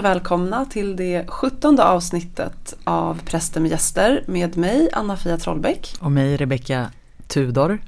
[0.00, 5.94] Och välkomna till det sjuttonde avsnittet av Präster med gäster med mig Anna-Fia Trollbäck.
[6.00, 6.90] Och mig Rebecka
[7.26, 7.78] Tudor.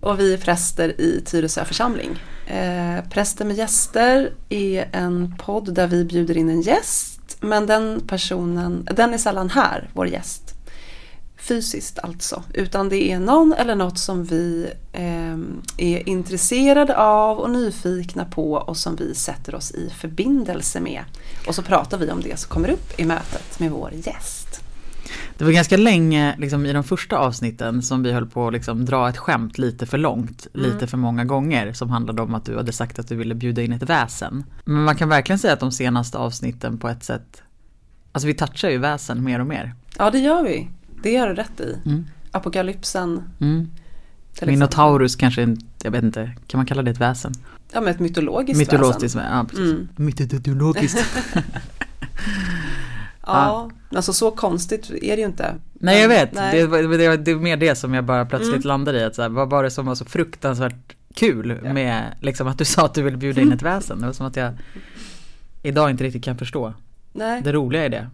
[0.00, 2.18] Och vi är präster i Tyresö församling.
[2.46, 8.00] Eh, Präster med gäster är en podd där vi bjuder in en gäst men den
[8.06, 10.55] personen, den är sällan här, vår gäst
[11.46, 15.36] fysiskt alltså, utan det är någon eller något som vi eh,
[15.76, 21.04] är intresserade av och nyfikna på och som vi sätter oss i förbindelse med.
[21.48, 24.60] Och så pratar vi om det som kommer upp i mötet med vår gäst.
[25.38, 28.84] Det var ganska länge liksom, i de första avsnitten som vi höll på att liksom,
[28.84, 30.70] dra ett skämt lite för långt, mm.
[30.70, 33.62] lite för många gånger som handlade om att du hade sagt att du ville bjuda
[33.62, 34.44] in ett väsen.
[34.64, 37.42] Men man kan verkligen säga att de senaste avsnitten på ett sätt,
[38.12, 39.74] alltså vi touchar ju väsen mer och mer.
[39.98, 40.68] Ja det gör vi.
[41.02, 41.78] Det har du rätt i.
[41.84, 42.06] Mm.
[42.30, 43.22] Apokalypsen.
[43.40, 43.70] Mm.
[44.42, 47.32] Minotaurus kanske, jag vet inte, kan man kalla det ett väsen?
[47.72, 49.36] Ja men ett mytologiskt, mytologiskt väsen.
[49.36, 49.70] Ja, precis.
[49.70, 49.88] Mm.
[49.96, 51.04] Mytologiskt.
[53.26, 55.54] ja, alltså så konstigt är det ju inte.
[55.72, 56.66] Nej jag vet, Nej.
[56.66, 58.68] Det, det, det, är mer det som jag bara plötsligt mm.
[58.68, 59.04] landade i.
[59.04, 61.72] Att så här, vad var det som var så fruktansvärt kul ja.
[61.72, 64.00] med liksom, att du sa att du ville bjuda in ett väsen?
[64.00, 64.52] Det var som att jag
[65.62, 66.74] idag inte riktigt kan förstå
[67.12, 67.42] Nej.
[67.42, 68.10] det roliga i det.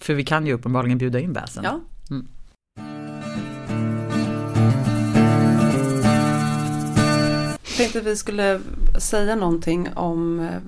[0.00, 1.64] För vi kan ju uppenbarligen bjuda in väsen.
[1.64, 1.80] Ja.
[2.10, 2.26] Mm.
[7.62, 8.60] Jag tänkte att vi skulle
[8.98, 10.60] säga någonting om eh,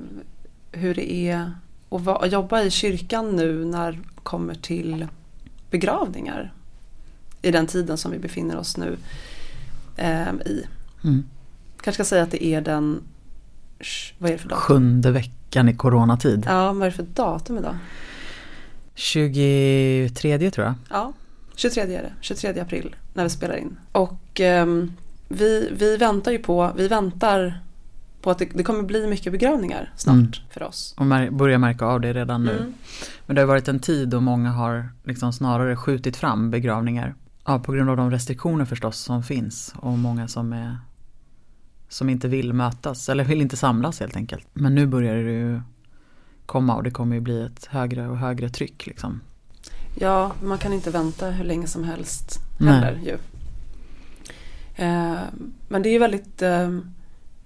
[0.73, 1.53] hur det är
[1.89, 5.07] att jobba i kyrkan nu när det kommer till
[5.71, 6.53] begravningar.
[7.43, 8.97] I den tiden som vi befinner oss nu
[9.97, 10.67] eh, i.
[11.05, 11.25] Mm.
[11.81, 13.03] Kanske ska säga att det är den
[14.19, 14.63] vad är det för datum?
[14.63, 16.45] Sjunde veckan i coronatid.
[16.49, 17.77] Ja, vad är det för datum idag?
[18.95, 20.75] 23 tror jag.
[20.91, 21.13] Ja,
[21.57, 22.13] 23 är det.
[22.21, 23.77] 23 april när vi spelar in.
[23.93, 24.93] Och um,
[25.29, 27.61] vi, vi väntar ju på, vi väntar
[28.23, 30.33] på att det, det kommer bli mycket begravningar snart mm.
[30.51, 30.95] för oss.
[30.99, 32.57] Och mär, börja märka av det redan nu.
[32.57, 32.75] Mm.
[33.27, 37.15] Men det har varit en tid då många har liksom snarare skjutit fram begravningar.
[37.45, 40.79] Ja, på grund av de restriktioner förstås som finns och många som är
[41.89, 44.47] som inte vill mötas eller vill inte samlas helt enkelt.
[44.53, 45.61] Men nu börjar det ju
[46.53, 49.21] komma och det kommer ju bli ett högre och högre tryck liksom.
[49.95, 53.19] Ja, man kan inte vänta hur länge som helst heller ju.
[54.85, 55.21] Eh,
[55.69, 56.79] men det är ju väldigt eh,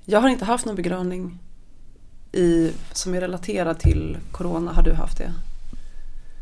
[0.04, 1.38] Jag har inte haft någon begravning
[2.32, 4.72] i, som är relaterad till Corona.
[4.72, 5.32] Har du haft det?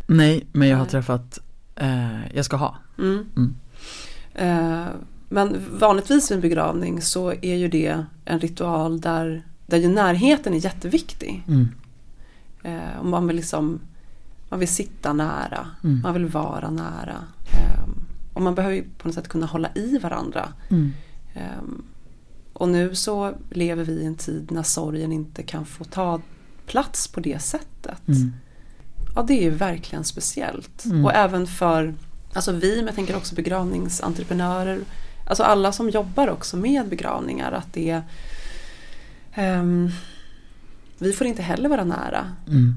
[0.06, 1.38] Nej, men jag har träffat
[1.76, 2.76] eh, Jag ska ha.
[2.98, 3.26] Mm.
[3.36, 3.54] Mm.
[4.34, 4.86] Eh,
[5.28, 10.54] men vanligtvis vid en begravning så är ju det en ritual där, där ju närheten
[10.54, 11.44] är jätteviktig.
[11.48, 11.68] Mm.
[12.64, 13.80] Eh, och man vill liksom
[14.48, 16.00] man vill sitta nära, mm.
[16.02, 17.24] man vill vara nära.
[17.52, 17.88] Eh,
[18.32, 20.48] och man behöver på något sätt kunna hålla i varandra.
[20.68, 20.92] Mm.
[21.34, 21.62] Eh,
[22.52, 26.20] och nu så lever vi i en tid när sorgen inte kan få ta
[26.66, 28.08] plats på det sättet.
[28.08, 28.32] Mm.
[29.14, 30.84] Ja det är ju verkligen speciellt.
[30.84, 31.04] Mm.
[31.04, 31.94] Och även för
[32.32, 34.80] alltså vi, men jag tänker också begravningsentreprenörer.
[35.26, 37.52] Alltså alla som jobbar också med begravningar.
[37.52, 38.02] Att det
[39.38, 39.90] um,
[41.04, 42.26] vi får inte heller vara nära.
[42.48, 42.74] Mm.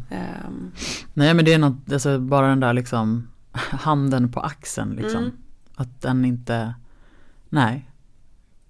[0.47, 0.71] Um.
[1.13, 3.27] Nej men det är något, alltså bara den där liksom
[3.71, 5.23] handen på axeln liksom.
[5.23, 5.38] Mm.
[5.75, 6.73] Att den inte,
[7.49, 7.89] nej.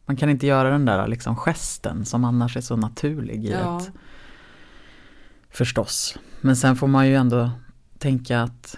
[0.05, 3.81] Man kan inte göra den där liksom gesten som annars är så naturlig i ja.
[3.81, 3.91] ett
[5.49, 6.17] Förstås.
[6.41, 7.51] Men sen får man ju ändå
[7.97, 8.77] tänka att,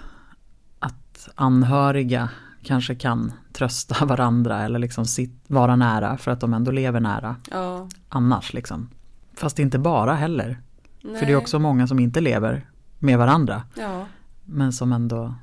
[0.79, 2.29] att anhöriga
[2.63, 7.35] kanske kan trösta varandra eller liksom sitt, vara nära för att de ändå lever nära.
[7.51, 7.88] Ja.
[8.09, 8.89] Annars liksom.
[9.34, 10.62] Fast inte bara heller.
[11.01, 11.19] Nej.
[11.19, 12.69] För det är också många som inte lever
[13.00, 13.63] med varandra.
[13.75, 14.06] Ja.
[14.46, 15.36] Men som ändå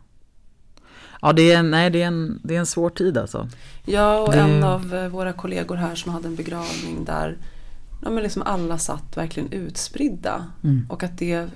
[1.20, 3.48] Ja det är, nej, det, är en, det är en svår tid alltså.
[3.84, 4.38] Ja och det...
[4.38, 7.36] en av eh, våra kollegor här som hade en begravning där
[8.02, 10.44] ja, men liksom alla satt verkligen utspridda.
[10.64, 10.86] Mm.
[10.90, 11.48] Och att det,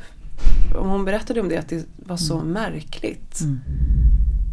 [0.78, 2.52] hon berättade om det, att det var så mm.
[2.52, 3.40] märkligt.
[3.40, 3.60] Mm.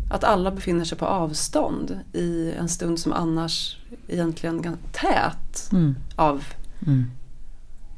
[0.10, 3.78] Att alla befinner sig på avstånd i en stund som annars
[4.08, 5.96] egentligen är tät mm.
[6.16, 6.44] av
[6.88, 7.12] mm.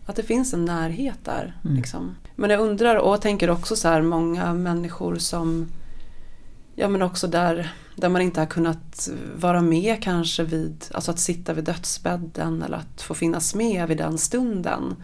[0.09, 1.57] Att det finns en närhet där.
[1.63, 1.77] Mm.
[1.77, 2.15] Liksom.
[2.35, 5.67] Men jag undrar och tänker också så här många människor som
[6.75, 11.19] Ja men också där, där man inte har kunnat vara med kanske vid, alltså att
[11.19, 14.95] sitta vid dödsbädden eller att få finnas med vid den stunden.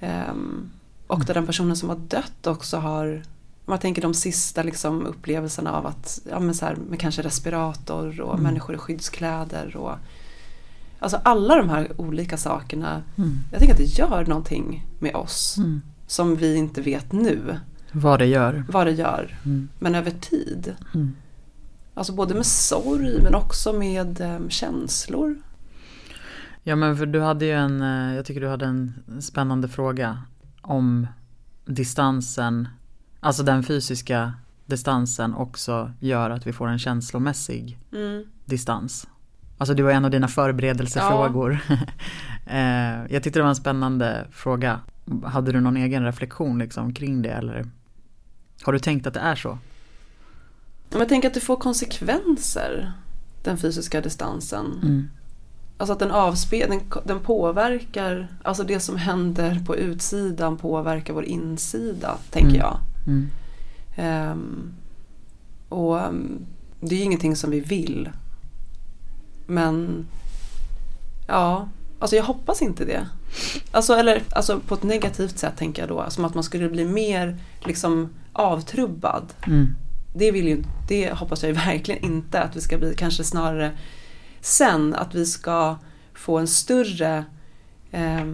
[0.00, 0.70] Um,
[1.06, 3.22] och där den personen som har dött också har,
[3.64, 8.20] man tänker de sista liksom upplevelserna av att, ja men så här, med kanske respirator
[8.20, 8.42] och mm.
[8.42, 9.98] människor i skyddskläder och
[11.04, 13.02] Alltså alla de här olika sakerna.
[13.16, 13.38] Mm.
[13.50, 15.56] Jag tänker att det gör någonting med oss.
[15.58, 15.82] Mm.
[16.06, 17.58] Som vi inte vet nu.
[17.92, 18.64] Vad det gör.
[18.68, 19.38] Vad det gör.
[19.44, 19.68] Mm.
[19.78, 20.74] Men över tid.
[20.94, 21.16] Mm.
[21.94, 25.36] Alltså både med sorg men också med um, känslor.
[26.62, 30.22] Ja men för du hade ju en, eh, jag tycker du hade en spännande fråga
[30.60, 31.06] om
[31.64, 32.68] distansen,
[33.20, 34.32] alltså den fysiska
[34.66, 38.24] distansen också gör att vi får en känslomässig mm.
[38.44, 39.06] distans.
[39.58, 41.58] Alltså det var en av dina förberedelsefrågor.
[41.68, 41.76] Ja.
[42.46, 44.80] Eh, jag tyckte det var en spännande fråga.
[45.24, 47.66] Hade du någon egen reflektion liksom kring det eller
[48.62, 49.58] har du tänkt att det är så?
[50.90, 52.92] Jag tänker att det får konsekvenser,
[53.42, 54.66] den fysiska distansen.
[54.82, 55.08] Mm.
[55.76, 61.24] Alltså att den avspeglar, den, den, påverkar, alltså det som händer på utsidan påverkar vår
[61.24, 62.60] insida, tänker mm.
[62.60, 62.78] jag.
[63.06, 63.30] Mm.
[64.32, 64.74] Um,
[65.68, 66.46] och um,
[66.80, 68.10] det är ju ingenting som vi vill.
[69.46, 70.06] Men
[71.26, 71.68] ja,
[71.98, 73.06] alltså jag hoppas inte det.
[73.70, 76.84] Alltså, eller, alltså på ett negativt sätt tänker jag då, som att man skulle bli
[76.84, 79.32] mer liksom avtrubbad.
[79.46, 79.74] Mm.
[80.14, 83.72] Det, vill ju, det hoppas jag ju verkligen inte att vi ska bli, kanske snarare
[84.40, 85.76] sen att vi ska
[86.14, 87.24] få en större,
[87.90, 88.24] eh,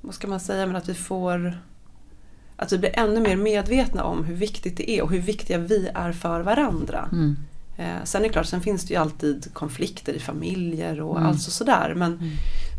[0.00, 1.58] vad ska man säga, men att vi får
[2.56, 5.90] att vi blir ännu mer medvetna om hur viktigt det är och hur viktiga vi
[5.94, 7.08] är för varandra.
[7.12, 7.36] Mm.
[7.76, 11.28] Eh, sen är det klart, sen finns det ju alltid konflikter i familjer och mm.
[11.28, 11.94] alltså sådär.
[11.96, 12.30] Men, mm.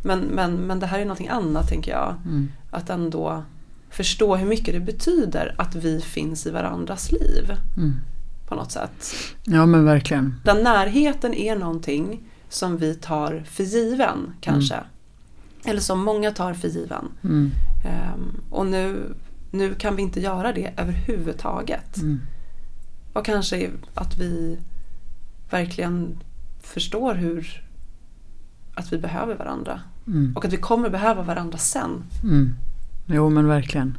[0.04, 2.16] men, men, men det här är någonting annat tänker jag.
[2.26, 2.52] Mm.
[2.72, 3.44] Att ändå
[3.90, 7.52] förstå hur mycket det betyder att vi finns i varandras liv.
[7.78, 7.94] Mm.
[8.48, 9.14] På något sätt.
[9.44, 10.36] Ja men verkligen.
[10.44, 14.76] Den närheten är någonting som vi tar för given kanske.
[14.76, 14.88] Mm.
[15.66, 17.06] Eller som många tar för given.
[17.22, 19.16] Um, och nu,
[19.52, 21.98] nu kan vi inte göra det överhuvudtaget.
[21.98, 22.20] Mm.
[23.14, 24.58] Och kanske att vi
[25.50, 26.18] verkligen
[26.60, 27.64] förstår hur
[28.74, 29.82] att vi behöver varandra.
[30.08, 30.34] Mm.
[30.36, 32.04] Och att vi kommer behöva varandra sen.
[32.24, 32.54] Mm.
[33.06, 33.98] Jo men verkligen.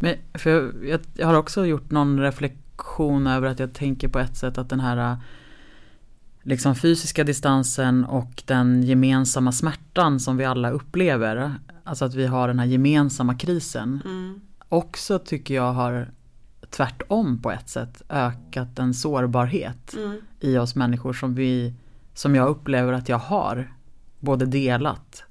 [0.00, 0.50] Men, för
[0.84, 4.68] jag, jag, har också gjort någon reflektion över att jag tänker på ett sätt att
[4.68, 5.16] den här
[6.42, 11.54] liksom fysiska distansen och den gemensamma smärtan som vi alla upplever.
[11.84, 14.02] Alltså att vi har den här gemensamma krisen.
[14.04, 14.40] Mm.
[14.68, 16.10] Också tycker jag har
[16.72, 20.20] tvärtom på ett sätt ökat en sårbarhet mm.
[20.40, 21.74] i oss människor som vi
[22.14, 23.72] som jag upplever att jag har
[24.20, 25.24] både delat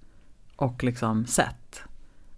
[0.55, 1.83] och liksom sett.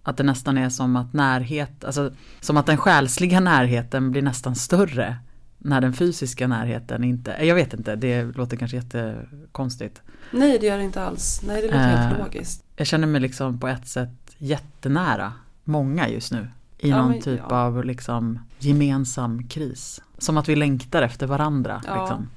[0.04, 4.56] Att det nästan är som att närhet, alltså som att den själsliga närheten blir nästan
[4.56, 5.18] större
[5.58, 10.02] när den fysiska närheten inte, jag vet inte, det låter kanske jättekonstigt.
[10.32, 12.66] Nej det gör det inte alls, nej det låter eh, helt logiskt.
[12.76, 15.34] Jag känner mig liksom på ett sätt jättenära
[15.64, 16.48] många just nu.
[16.78, 17.56] I ja, någon men, typ ja.
[17.56, 20.02] av liksom gemensam kris.
[20.18, 21.82] Som att vi längtar efter varandra.
[21.88, 22.02] Ja.
[22.02, 22.30] Liksom.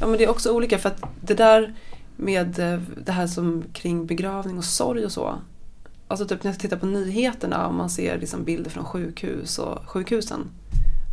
[0.00, 1.74] ja men det är också olika för att det där
[2.16, 5.38] med eh, det här som kring begravning och sorg och så.
[6.08, 9.90] Alltså typ när jag tittar på nyheterna och man ser liksom bilder från sjukhus och
[9.90, 10.40] sjukhusen.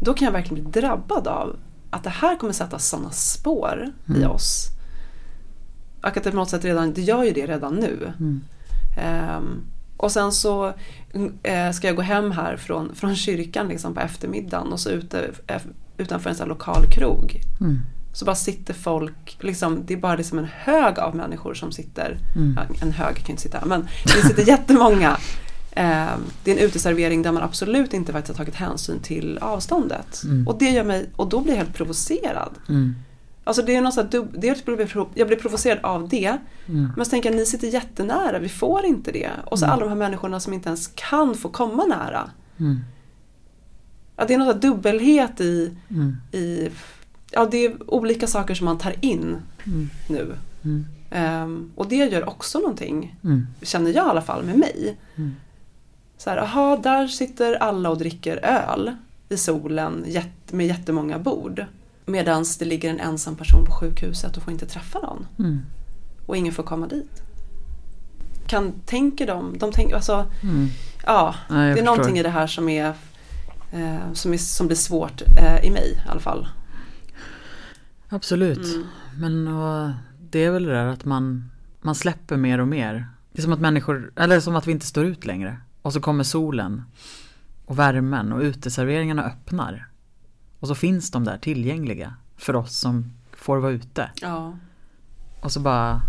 [0.01, 1.55] Då kan jag verkligen bli drabbad av
[1.89, 4.21] att det här kommer sätta sådana spår mm.
[4.21, 4.67] i oss.
[6.01, 8.13] Och att det på något sätt redan, det gör ju det redan nu.
[8.19, 8.41] Mm.
[9.37, 9.63] Um,
[9.97, 10.73] och sen så
[11.43, 15.31] eh, ska jag gå hem här från, från kyrkan liksom på eftermiddagen och så ute,
[15.47, 15.61] eh,
[15.97, 17.41] utanför en sån lokal krog.
[17.61, 17.79] Mm.
[18.13, 22.17] Så bara sitter folk, liksom, det är bara liksom en hög av människor som sitter,
[22.35, 22.59] mm.
[22.81, 25.17] en hög kan inte sitta men det sitter jättemånga.
[25.71, 30.23] Eh, det är en uteservering där man absolut inte faktiskt har tagit hänsyn till avståndet.
[30.23, 30.47] Mm.
[30.47, 32.51] Och, det gör mig, och då blir jag helt provocerad.
[33.47, 34.63] Alltså det är något sånt dels
[35.13, 36.37] jag blir provocerad av det.
[36.67, 36.91] Mm.
[36.95, 39.31] Men så tänker jag, ni sitter jättenära, vi får inte det.
[39.45, 39.73] Och så mm.
[39.73, 42.29] alla de här människorna som inte ens kan få komma nära.
[42.59, 42.79] Mm.
[44.15, 46.17] Ja, det är något dubbelhet i, mm.
[46.31, 46.69] i
[47.31, 49.89] ja, det är olika saker som man tar in mm.
[50.09, 50.35] nu.
[51.11, 53.15] Um, och det gör också någonting,
[53.61, 54.97] känner jag i alla fall, med mig.
[56.17, 58.95] Så här, aha, där sitter alla och dricker öl
[59.29, 60.05] i solen
[60.51, 61.65] med jättemånga bord.
[62.05, 65.27] Medan det ligger en ensam person på sjukhuset och får inte träffa någon.
[65.39, 65.61] Mm.
[66.25, 67.21] Och ingen får komma dit.
[68.47, 70.67] Kan, tänker de, de tänker, alltså, mm.
[71.05, 71.85] ja, ja det är förstår.
[71.85, 72.93] någonting i det här som är,
[73.71, 76.47] eh, som, är som blir svårt eh, i mig i alla fall.
[78.09, 78.87] Absolut, mm.
[79.17, 83.09] men och, det är väl det där att man, man släpper mer och mer.
[83.31, 85.57] Det är som att människor, eller som att vi inte står ut längre.
[85.81, 86.83] Och så kommer solen
[87.65, 89.87] och värmen och uteserveringarna öppnar.
[90.59, 94.09] Och så finns de där tillgängliga för oss som får vara ute.
[94.21, 94.57] Ja.
[95.41, 96.01] Och så bara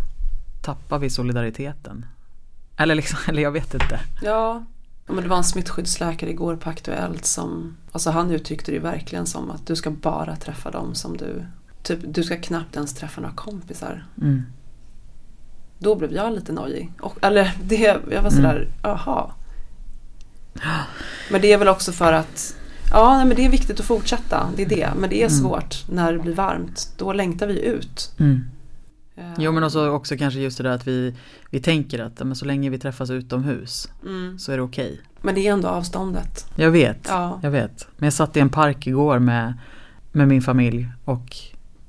[0.62, 2.06] tappar vi solidariteten.
[2.76, 4.00] Eller, liksom, eller jag vet inte.
[4.22, 4.64] Ja,
[5.06, 9.50] men det var en smittskyddsläkare igår på Aktuellt som, alltså han uttryckte det verkligen som
[9.50, 11.46] att du ska bara träffa dem som du,
[11.82, 14.06] typ du ska knappt ens träffa några kompisar.
[14.22, 14.42] Mm.
[15.78, 16.92] Då blev jag lite nojig.
[17.00, 18.72] Och, eller det, jag var sådär, mm.
[18.82, 19.34] aha.
[21.30, 22.55] Men det är väl också för att
[22.90, 24.50] Ja, men det är viktigt att fortsätta.
[24.56, 24.90] Det är det.
[24.96, 25.40] Men det är mm.
[25.40, 26.92] svårt när det blir varmt.
[26.96, 28.14] Då längtar vi ut.
[28.18, 28.44] Mm.
[29.16, 31.14] Eh, jo men också, också kanske just det där att vi,
[31.50, 34.38] vi tänker att men så länge vi träffas utomhus mm.
[34.38, 34.92] så är det okej.
[34.92, 34.98] Okay.
[35.20, 36.46] Men det är ändå avståndet.
[36.56, 37.40] Jag vet, ja.
[37.42, 37.88] jag vet.
[37.96, 39.54] Men jag satt i en park igår med,
[40.12, 41.36] med min familj och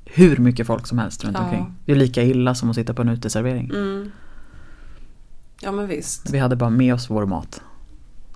[0.05, 1.43] hur mycket folk som helst runt ja.
[1.43, 1.73] omkring.
[1.85, 3.69] Det är lika illa som att sitta på en uteservering.
[3.69, 4.11] Mm.
[5.61, 6.29] Ja men visst.
[6.29, 7.61] Vi hade bara med oss vår mat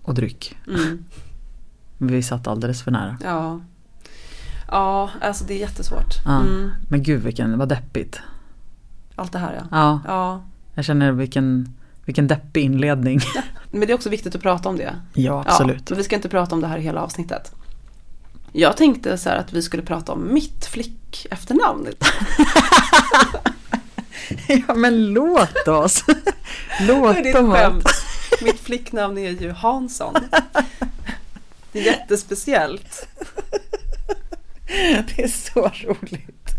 [0.02, 0.58] och dryck.
[0.68, 1.04] Mm.
[2.04, 3.18] Vi satt alldeles för nära.
[3.24, 3.60] Ja.
[4.68, 6.14] Ja, alltså det är jättesvårt.
[6.26, 6.40] Ja.
[6.40, 6.72] Mm.
[6.90, 8.20] Men gud vilken, vad deppigt.
[9.16, 9.68] Allt det här ja.
[9.72, 10.00] Ja.
[10.08, 10.44] ja.
[10.74, 13.20] Jag känner vilken, vilken deppig inledning.
[13.72, 14.96] Men det är också viktigt att prata om det.
[15.14, 15.78] Ja, absolut.
[15.78, 17.52] Ja, men vi ska inte prata om det här hela avsnittet.
[18.52, 21.88] Jag tänkte så här att vi skulle prata om mitt flick efternamn.
[24.68, 26.04] ja men låt oss.
[26.82, 27.88] låt skämt.
[28.42, 30.16] Mitt flicknamn är ju Hansson.
[31.72, 33.08] Det är jättespeciellt.
[35.16, 36.52] Det är så roligt.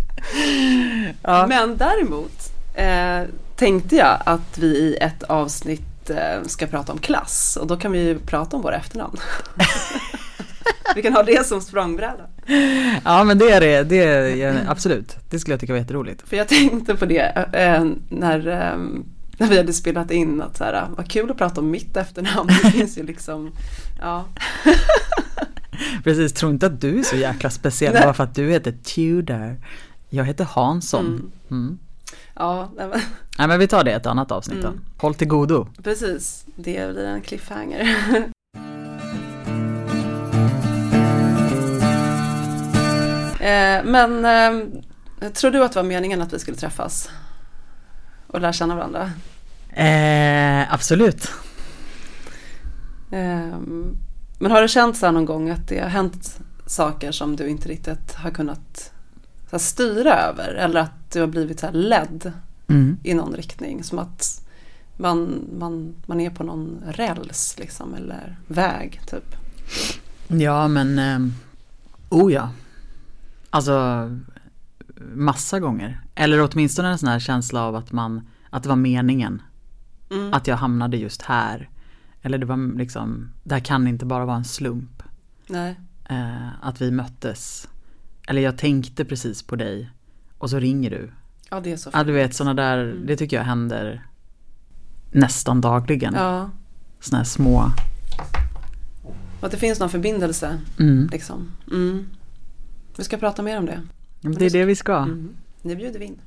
[1.22, 1.46] Ja.
[1.46, 3.22] Men däremot eh,
[3.56, 7.92] tänkte jag att vi i ett avsnitt eh, ska prata om klass och då kan
[7.92, 9.16] vi ju prata om våra efternamn.
[10.94, 12.26] vi kan ha det som språngbräda.
[13.04, 14.02] Ja men det är det, det
[14.42, 15.16] är, absolut.
[15.30, 16.28] Det skulle jag tycka var jätteroligt.
[16.28, 18.78] För jag tänkte på det äh, när, äh,
[19.42, 22.46] när vi hade spelat in att så här, vad kul att prata om mitt efternamn.
[22.48, 23.50] Det finns ju liksom,
[24.00, 24.24] ja.
[26.04, 29.56] Precis, tro inte att du är så jäkla speciell bara för att du heter Tudor.
[30.10, 31.06] Jag heter Hansson.
[31.06, 31.32] Mm.
[31.50, 31.78] Mm.
[32.34, 33.00] Ja, nej men.
[33.38, 34.68] nej men vi tar det i ett annat avsnitt då.
[34.68, 34.80] Mm.
[34.98, 35.66] Håll till godo.
[35.82, 37.80] Precis, det blir en cliffhanger.
[43.40, 47.10] eh, men eh, tror du att det var meningen att vi skulle träffas?
[48.32, 49.10] Och lära känna varandra?
[49.72, 51.28] Eh, absolut.
[53.10, 53.58] Eh,
[54.38, 57.48] men har du känt så här någon gång att det har hänt saker som du
[57.48, 58.92] inte riktigt har kunnat
[59.50, 62.32] så styra över eller att du har blivit så ledd
[62.68, 62.98] mm.
[63.02, 63.84] i någon riktning.
[63.84, 64.42] Som att
[64.96, 69.36] man, man, man är på någon räls liksom eller väg typ.
[70.28, 71.18] Ja men, eh,
[72.08, 72.50] oh ja.
[73.50, 74.08] Alltså
[75.14, 76.00] massa gånger.
[76.14, 79.42] Eller åtminstone en sån här känsla av att man, att det var meningen.
[80.12, 80.34] Mm.
[80.34, 81.70] Att jag hamnade just här.
[82.22, 85.02] Eller det var liksom, det här kan inte bara vara en slump.
[85.46, 85.80] Nej.
[86.08, 87.68] Eh, att vi möttes
[88.26, 89.90] eller jag tänkte precis på dig
[90.38, 91.10] och så ringer du.
[91.50, 91.90] Ja det är så.
[91.92, 93.06] Ja du vet sådana där, mm.
[93.06, 94.06] det tycker jag händer
[95.12, 96.14] nästan dagligen.
[96.14, 96.50] Ja.
[97.00, 97.70] Sådana här små.
[99.40, 100.58] Och att det finns någon förbindelse.
[100.78, 101.08] Mm.
[101.12, 101.52] Liksom.
[101.70, 102.06] Mm.
[102.96, 103.80] Vi ska prata mer om det.
[104.20, 104.96] det är det vi ska.
[104.96, 105.34] Mm.
[105.62, 106.18] Det bjuder vi in.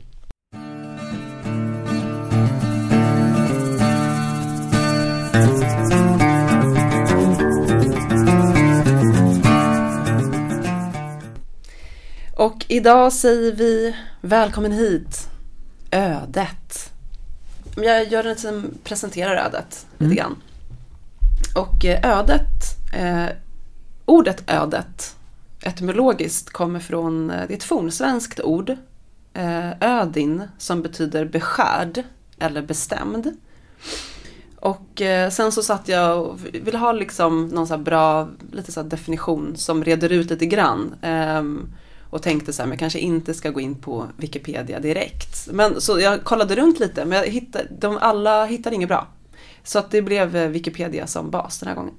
[12.46, 15.30] Och idag säger vi välkommen hit,
[15.92, 16.94] ödet.
[17.76, 20.10] Jag gör en liten, presenterar ödet mm.
[20.10, 20.36] lite grann.
[21.56, 22.50] Och eh, ödet,
[22.94, 23.26] eh,
[24.06, 25.16] ordet ödet
[25.62, 28.70] etymologiskt kommer från, eh, det är ett fornsvenskt ord,
[29.34, 32.04] eh, ödin, som betyder beskärd
[32.40, 33.38] eller bestämd.
[34.60, 38.84] Och eh, sen så satt jag och ville ha liksom någon så bra lite så
[38.84, 40.96] definition som reder ut lite grann.
[41.02, 41.44] Eh,
[42.16, 45.48] och tänkte så här, men jag kanske inte ska gå in på Wikipedia direkt.
[45.52, 49.08] Men så jag kollade runt lite, men jag hittade, de alla hittade inget bra.
[49.64, 51.94] Så att det blev eh, Wikipedia som bas den här gången.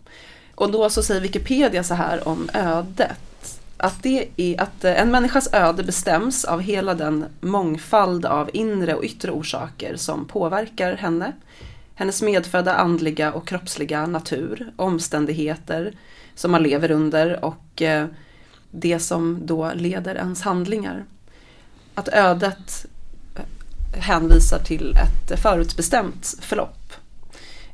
[0.55, 3.61] Och då så säger Wikipedia så här om ödet.
[3.77, 8.95] Att, det är, att eh, en människas öde bestäms av hela den mångfald av inre
[8.95, 11.33] och yttre orsaker som påverkar henne.
[11.95, 15.93] Hennes medfödda andliga och kroppsliga natur, omständigheter
[16.35, 18.07] som man lever under och eh,
[18.77, 21.05] det som då leder ens handlingar.
[21.95, 22.87] Att ödet
[23.93, 26.93] hänvisar till ett förutbestämt förlopp.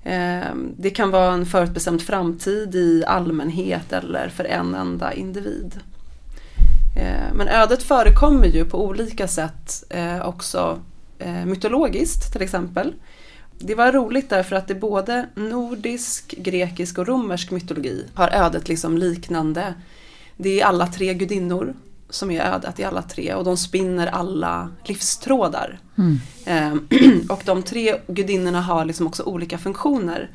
[0.04, 5.80] Ehm, det kan vara en förutbestämd framtid i allmänhet eller för en enda individ.
[6.98, 10.80] Ehm, men ödet förekommer ju på olika sätt eh, också
[11.18, 12.92] eh, mytologiskt till exempel.
[13.58, 18.98] Det var roligt därför att i både nordisk, grekisk och romersk mytologi har ödet liksom
[18.98, 19.74] liknande
[20.36, 21.74] det är alla tre gudinnor
[22.10, 25.78] som är ödet i alla tre och de spinner alla livstrådar.
[25.98, 26.18] Mm.
[26.44, 26.88] Ehm,
[27.28, 30.30] och de tre gudinnorna har liksom också olika funktioner.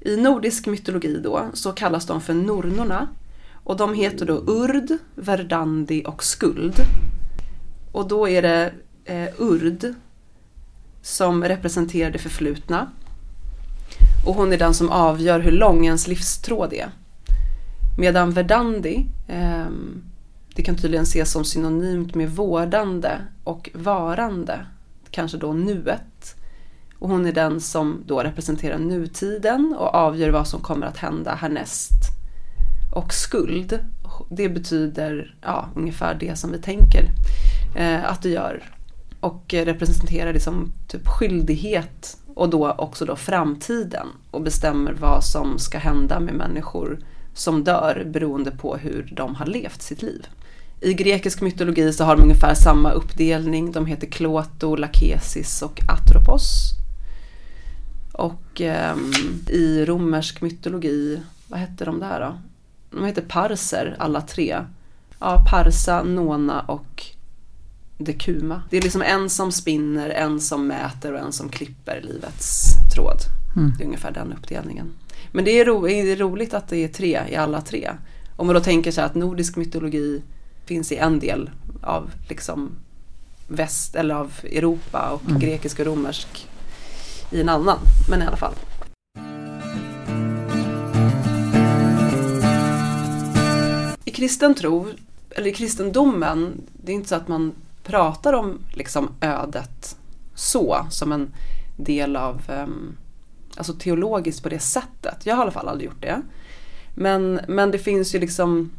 [0.00, 3.08] I nordisk mytologi då så kallas de för nornorna
[3.64, 6.74] och de heter då Urd, Verdandi och Skuld.
[7.92, 8.72] Och då är det
[9.04, 9.94] eh, Urd
[11.02, 12.90] som representerar det förflutna.
[14.26, 16.90] Och hon är den som avgör hur lång ens livstråd är.
[17.98, 19.66] Medan Verdandi, eh,
[20.54, 23.10] det kan tydligen ses som synonymt med vårdande
[23.44, 24.66] och varande.
[25.10, 26.36] kanske då nuet.
[26.98, 31.34] Och hon är den som då representerar nutiden och avgör vad som kommer att hända
[31.34, 31.92] härnäst.
[32.94, 33.78] Och skuld,
[34.30, 37.08] det betyder ja, ungefär det som vi tänker
[37.76, 38.62] eh, att du gör.
[39.20, 45.78] Och representerar liksom typ skyldighet och då också då framtiden och bestämmer vad som ska
[45.78, 46.98] hända med människor
[47.34, 50.26] som dör beroende på hur de har levt sitt liv.
[50.80, 53.72] I grekisk mytologi så har de ungefär samma uppdelning.
[53.72, 56.70] De heter Kloto, Lakesis och Atropos.
[58.12, 58.96] Och eh,
[59.48, 62.38] i romersk mytologi, vad hette de där då?
[62.98, 64.64] De heter Parser alla tre.
[65.18, 67.04] Ja, Parsa, Nona och
[67.98, 68.62] Dekuma.
[68.70, 73.18] Det är liksom en som spinner, en som mäter och en som klipper livets tråd.
[73.56, 73.72] Mm.
[73.78, 74.92] Det är ungefär den uppdelningen.
[75.32, 77.90] Men det är, ro, det är roligt att det är tre i alla tre.
[78.36, 80.22] Om man då tänker sig att nordisk mytologi
[80.66, 81.50] finns i en del
[81.82, 82.70] av liksom
[83.48, 85.40] väst eller av Europa och mm.
[85.40, 86.48] grekisk och romersk
[87.30, 87.78] i en annan.
[88.10, 88.54] Men i alla fall.
[94.04, 94.86] I kristen tro,
[95.30, 99.96] eller i kristendomen, det är inte så att man pratar om liksom ödet
[100.34, 101.32] så, som en
[101.76, 102.96] del av, um,
[103.70, 105.26] alltså teologiskt på det sättet.
[105.26, 106.22] Jag har i alla fall aldrig gjort det.
[106.94, 108.70] Men, men det finns ju liksom,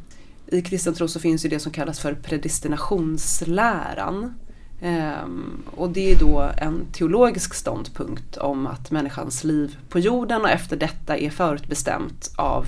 [0.47, 4.33] i kristen tro så finns ju det som kallas för predestinationsläran.
[4.81, 10.49] Um, och det är då en teologisk ståndpunkt om att människans liv på jorden och
[10.49, 12.65] efter detta är förutbestämt av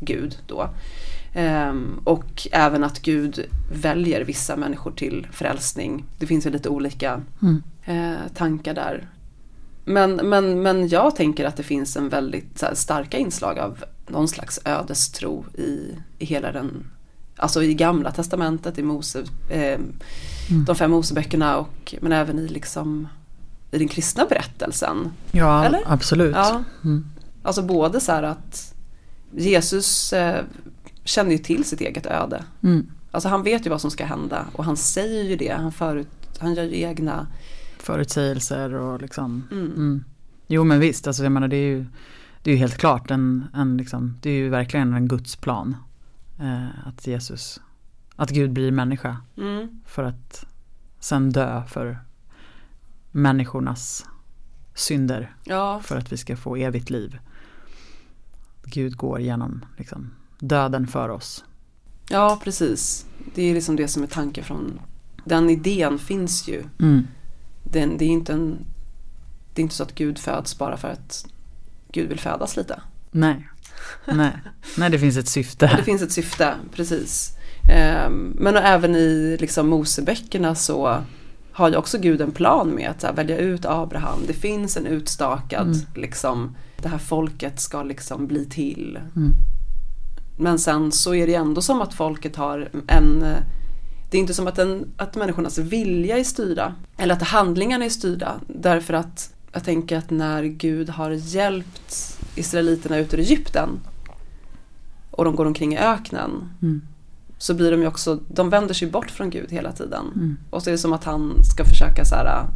[0.00, 0.70] Gud då.
[1.36, 6.04] Um, och även att Gud väljer vissa människor till frälsning.
[6.18, 7.62] Det finns ju lite olika mm.
[7.88, 9.08] uh, tankar där.
[9.88, 14.28] Men, men, men jag tänker att det finns en väldigt här, starka inslag av någon
[14.28, 16.90] slags ödestro i, i hela den,
[17.36, 20.64] alltså i gamla testamentet, i Mose, eh, mm.
[20.66, 23.08] de fem Moseböckerna och men även i liksom
[23.70, 25.12] i den kristna berättelsen.
[25.30, 25.82] Ja, Eller?
[25.86, 26.36] absolut.
[26.36, 26.64] Ja.
[26.84, 27.06] Mm.
[27.42, 28.74] Alltså både så här att
[29.36, 30.44] Jesus eh,
[31.04, 32.44] känner ju till sitt eget öde.
[32.62, 32.86] Mm.
[33.10, 35.54] Alltså han vet ju vad som ska hända och han säger ju det.
[35.58, 37.26] Han, förut, han gör ju egna
[37.82, 39.48] förutsägelser och liksom.
[39.50, 39.66] Mm.
[39.66, 40.04] Mm.
[40.46, 41.86] Jo men visst, alltså jag menar det är ju,
[42.42, 45.76] det är ju helt klart en, en liksom, det är ju verkligen en Guds plan.
[46.40, 47.60] Eh, att Jesus,
[48.16, 49.16] att Gud blir människa.
[49.36, 49.80] Mm.
[49.86, 50.46] För att
[51.00, 51.98] sen dö för
[53.10, 54.06] människornas
[54.74, 55.34] synder.
[55.44, 55.80] Ja.
[55.84, 57.18] För att vi ska få evigt liv.
[58.64, 61.44] Gud går genom liksom, döden för oss.
[62.10, 63.06] Ja, precis.
[63.34, 64.80] Det är liksom det som är tanken från
[65.24, 66.64] den idén finns ju.
[66.80, 67.06] Mm.
[67.70, 68.58] Den, det, är inte en,
[69.54, 71.26] det är inte så att Gud föds bara för att
[71.92, 72.80] Gud vill födas lite.
[73.10, 73.48] Nej,
[74.04, 74.32] Nej.
[74.76, 75.76] Nej det finns ett syfte.
[75.76, 77.32] det finns ett syfte, precis.
[78.06, 81.02] Um, men även i liksom Moseböckerna så
[81.52, 84.18] har ju också Gud en plan med att här, välja ut Abraham.
[84.26, 85.86] Det finns en utstakad, mm.
[85.94, 88.98] liksom, det här folket ska liksom bli till.
[89.16, 89.32] Mm.
[90.38, 93.24] Men sen så är det ändå som att folket har en
[94.10, 97.88] det är inte som att, den, att människornas vilja är styrda eller att handlingarna är
[97.88, 103.68] styrda därför att jag tänker att när Gud har hjälpt Israeliterna ut ur Egypten
[105.10, 106.30] och de går omkring i öknen
[106.62, 106.82] mm.
[107.38, 110.06] så blir de ju också, de vänder sig bort från Gud hela tiden.
[110.14, 110.36] Mm.
[110.50, 112.46] Och så är det som att han ska försöka så här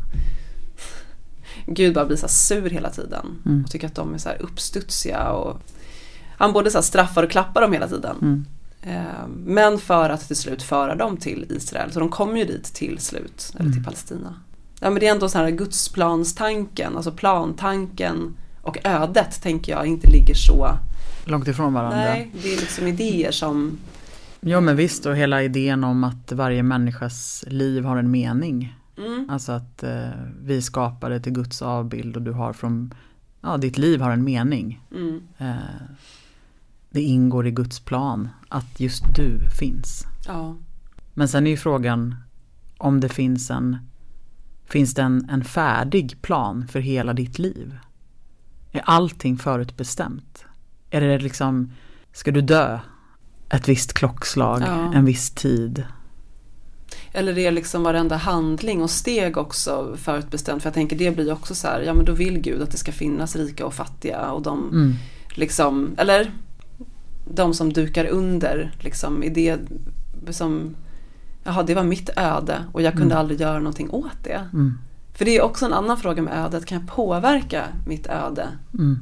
[1.66, 3.64] Gud bara blir så sur hela tiden mm.
[3.64, 5.60] och tycker att de är så här uppstudsiga och
[6.36, 8.46] han både så straffar och klappar dem hela tiden.
[8.82, 11.92] Eh, men för att till slut föra dem till Israel.
[11.92, 13.84] Så de kommer ju dit till slut, eller till mm.
[13.84, 14.34] Palestina.
[14.80, 20.10] Ja, men det är ändå så här gudsplanstanken, alltså plantanken och ödet tänker jag inte
[20.10, 20.68] ligger så
[21.24, 21.98] långt ifrån varandra.
[21.98, 23.78] Nej, det är liksom idéer som
[24.44, 28.76] Ja men visst och hela idén om att varje människas liv har en mening.
[28.98, 29.30] Mm.
[29.30, 30.08] Alltså att eh,
[30.42, 32.94] vi skapade till Guds avbild och du har från,
[33.40, 34.80] ja ditt liv har en mening.
[34.90, 35.22] Mm.
[35.38, 35.56] Eh,
[36.92, 40.06] det ingår i Guds plan att just du finns.
[40.26, 40.56] Ja.
[41.14, 42.14] Men sen är ju frågan
[42.78, 43.76] om det finns en
[44.72, 47.78] Finns det en, en färdig plan för hela ditt liv?
[48.72, 50.44] Är allting förutbestämt?
[50.90, 51.72] Är det liksom,
[52.12, 52.78] ska du dö
[53.50, 54.94] ett visst klockslag, ja.
[54.94, 55.84] en viss tid?
[57.12, 60.62] Eller är liksom varenda handling och steg också förutbestämt?
[60.62, 62.78] För jag tänker det blir också så här, ja men då vill Gud att det
[62.78, 64.94] ska finnas rika och fattiga och de mm.
[65.34, 66.32] liksom, eller
[67.34, 69.58] de som dukar under liksom i det
[70.30, 70.74] som
[71.44, 73.18] Jaha, det var mitt öde och jag kunde mm.
[73.18, 74.48] aldrig göra någonting åt det.
[74.52, 74.78] Mm.
[75.14, 78.48] För det är också en annan fråga med ödet, kan jag påverka mitt öde?
[78.74, 78.98] Mm.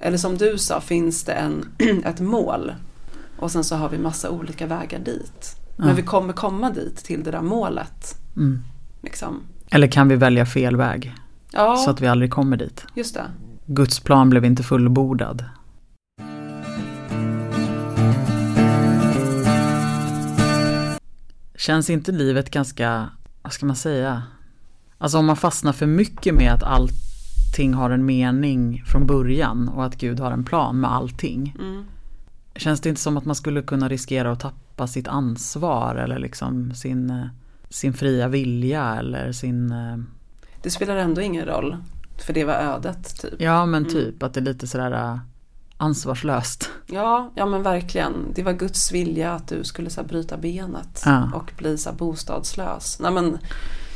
[0.00, 1.64] Eller som du sa, finns det en,
[2.04, 2.72] ett mål?
[3.38, 5.56] Och sen så har vi massa olika vägar dit.
[5.76, 8.20] Men vi kommer komma dit till det där målet.
[8.36, 8.62] Mm.
[9.02, 9.40] Liksom.
[9.70, 11.14] Eller kan vi välja fel väg?
[11.52, 11.76] Ja.
[11.76, 12.84] Så att vi aldrig kommer dit.
[12.94, 13.24] Just det.
[13.66, 15.44] Guds plan blev inte fullbordad.
[21.58, 23.08] Känns inte livet ganska,
[23.42, 24.22] vad ska man säga?
[24.98, 29.84] Alltså om man fastnar för mycket med att allting har en mening från början och
[29.84, 31.56] att Gud har en plan med allting.
[31.58, 31.84] Mm.
[32.56, 36.74] Känns det inte som att man skulle kunna riskera att tappa sitt ansvar eller liksom
[36.74, 37.28] sin,
[37.68, 39.70] sin fria vilja eller sin...
[39.70, 39.96] Eh,
[40.62, 41.76] det spelar ändå ingen roll,
[42.26, 43.34] för det var ödet typ.
[43.38, 43.94] Ja men mm.
[43.94, 44.26] typ mm.
[44.26, 45.18] att det är lite sådär eh,
[45.78, 46.70] ansvarslöst.
[46.86, 48.32] Ja, ja men verkligen.
[48.34, 51.30] Det var Guds vilja att du skulle så bryta benet ja.
[51.34, 53.00] och bli så bostadslös.
[53.00, 53.38] Nej, men,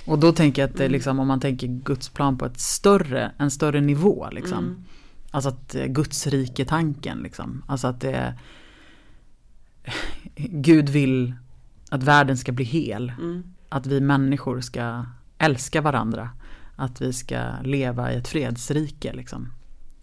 [0.07, 0.93] och då tänker jag att det mm.
[0.93, 4.29] liksom, om man tänker Guds plan på ett större, en större nivå.
[4.33, 4.59] Liksom.
[4.59, 4.85] Mm.
[5.31, 7.65] Alltså att Guds rike tanken liksom.
[7.67, 8.39] Alltså att det
[10.37, 11.35] Gud vill
[11.91, 13.13] att världen ska bli hel.
[13.19, 13.43] Mm.
[13.69, 15.05] Att vi människor ska
[15.39, 16.31] älska varandra.
[16.77, 19.49] Att vi ska leva i ett fredsrike liksom.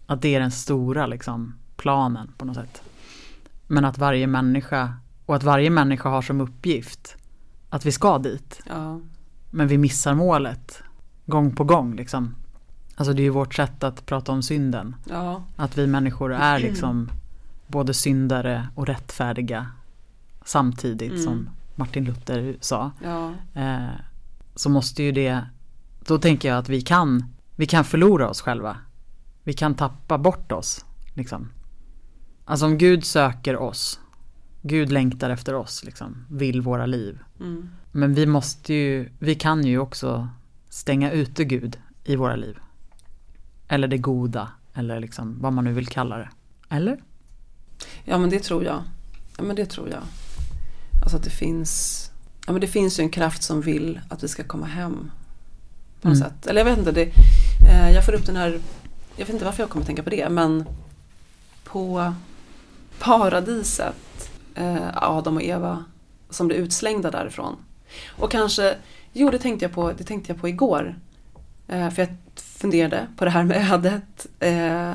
[0.06, 2.82] Att det är den stora liksom planen på något sätt.
[3.66, 4.94] Men att varje människa
[5.26, 7.16] och att varje människa har som uppgift
[7.70, 8.60] att vi ska dit.
[8.68, 9.00] Ja.
[9.50, 10.82] Men vi missar målet
[11.26, 12.34] gång på gång liksom.
[12.96, 14.96] Alltså det är ju vårt sätt att prata om synden.
[15.08, 15.42] Ja.
[15.56, 17.10] Att vi människor är liksom
[17.66, 19.66] både syndare och rättfärdiga
[20.44, 21.22] samtidigt mm.
[21.22, 22.90] som Martin Luther sa.
[23.04, 23.32] Ja.
[23.54, 23.88] Eh,
[24.54, 25.44] så måste ju det,
[26.06, 27.24] då tänker jag att vi kan,
[27.56, 28.76] vi kan förlora oss själva.
[29.44, 30.84] Vi kan tappa bort oss.
[31.14, 31.48] Liksom.
[32.50, 34.00] Alltså om Gud söker oss,
[34.62, 37.18] Gud längtar efter oss, liksom, vill våra liv.
[37.40, 37.70] Mm.
[37.92, 40.28] Men vi måste ju, vi kan ju också
[40.68, 42.58] stänga ute Gud i våra liv.
[43.68, 46.28] Eller det goda, eller liksom vad man nu vill kalla det.
[46.68, 47.02] Eller?
[48.04, 48.82] Ja men det tror jag.
[49.36, 50.02] Ja men det tror jag.
[51.02, 52.04] Alltså att det finns,
[52.46, 55.10] ja men det finns ju en kraft som vill att vi ska komma hem.
[56.00, 56.30] På något mm.
[56.30, 56.46] sätt.
[56.46, 57.12] Eller jag vet inte, det,
[57.70, 58.60] eh, jag får upp den här,
[59.16, 60.64] jag vet inte varför jag kommer tänka på det men
[61.64, 62.14] på
[63.00, 65.84] paradiset, eh, Adam och Eva
[66.30, 67.56] som blev utslängda därifrån.
[68.08, 68.76] Och kanske,
[69.12, 70.98] jo det tänkte jag på, det tänkte jag på igår.
[71.68, 74.92] Eh, för jag funderade på det här med ödet eh,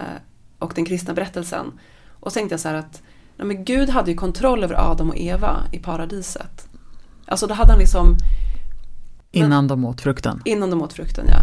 [0.60, 1.72] och den kristna berättelsen.
[2.20, 3.02] Och så tänkte jag så här att
[3.38, 6.68] nej men Gud hade ju kontroll över Adam och Eva i paradiset.
[7.26, 8.18] Alltså då hade han liksom
[9.32, 10.42] Innan de åt frukten?
[10.46, 11.40] Innan de åt frukten, ja.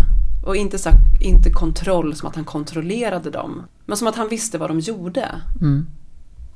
[0.47, 3.63] Och inte, så, inte kontroll som att han kontrollerade dem.
[3.87, 5.29] Men som att han visste vad de gjorde.
[5.61, 5.87] Mm.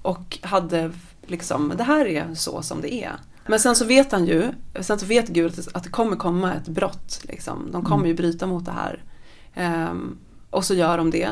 [0.07, 0.91] Och hade
[1.27, 3.17] liksom, det här är så som det är.
[3.47, 6.69] Men sen så vet han ju, sen så vet Gud att det kommer komma ett
[6.69, 7.21] brott.
[7.23, 7.69] Liksom.
[7.73, 8.07] De kommer mm.
[8.07, 9.05] ju bryta mot det här.
[9.91, 10.19] Um,
[10.51, 11.29] och så gör de det.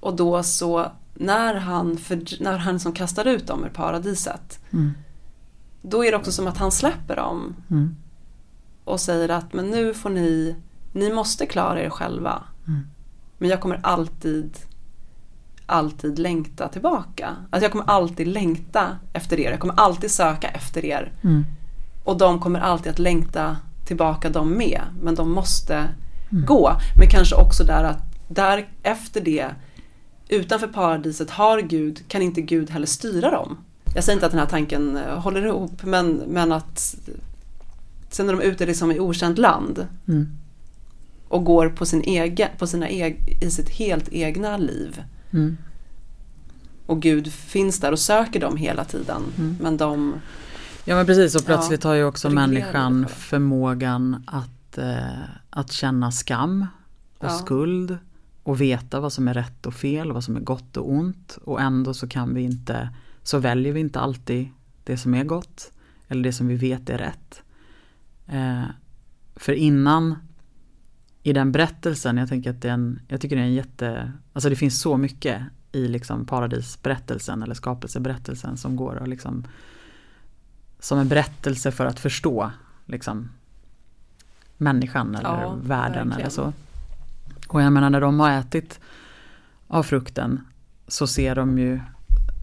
[0.00, 4.60] Och då så, när han, för, när han som kastar ut dem ur paradiset.
[4.72, 4.92] Mm.
[5.82, 7.56] Då är det också som att han släpper dem.
[7.70, 7.96] Mm.
[8.84, 10.56] Och säger att men nu får ni,
[10.92, 12.42] ni måste klara er själva.
[12.66, 12.86] Mm.
[13.38, 14.58] Men jag kommer alltid
[15.66, 17.36] alltid längta tillbaka.
[17.50, 19.50] Alltså jag kommer alltid längta efter er.
[19.50, 21.12] Jag kommer alltid söka efter er.
[21.24, 21.44] Mm.
[22.04, 24.80] Och de kommer alltid att längta tillbaka de med.
[25.02, 26.44] Men de måste mm.
[26.44, 26.72] gå.
[26.98, 29.46] Men kanske också där att där efter det
[30.28, 33.58] utanför paradiset har Gud, kan inte Gud heller styra dem.
[33.94, 36.96] Jag säger inte att den här tanken eh, håller ihop men, men att
[38.10, 40.28] sen är de ute liksom i okänt land mm.
[41.28, 45.02] och går på, sin egen, på sina eg, i sitt helt egna liv.
[45.30, 45.56] Mm.
[46.86, 49.22] Och Gud finns där och söker dem hela tiden.
[49.38, 49.56] Mm.
[49.60, 50.14] Men de...
[50.84, 56.12] Ja men precis och plötsligt ja, har ju också människan förmågan att, eh, att känna
[56.12, 56.66] skam
[57.18, 57.30] och ja.
[57.30, 57.98] skuld.
[58.42, 61.38] Och veta vad som är rätt och fel, vad som är gott och ont.
[61.44, 62.90] Och ändå så kan vi inte,
[63.22, 64.48] så väljer vi inte alltid
[64.84, 65.72] det som är gott.
[66.08, 67.42] Eller det som vi vet är rätt.
[68.26, 68.64] Eh,
[69.36, 70.14] för innan
[71.26, 74.12] i den berättelsen, jag tänker att det är en, jag tycker det är en jätte,
[74.32, 79.46] alltså det finns så mycket i liksom paradisberättelsen eller skapelseberättelsen som går och liksom
[80.78, 82.50] som en berättelse för att förstå
[82.84, 83.30] liksom
[84.56, 86.12] människan eller ja, världen verkligen.
[86.12, 86.52] eller så.
[87.48, 88.80] Och jag menar när de har ätit
[89.68, 90.40] av frukten
[90.88, 91.80] så ser de ju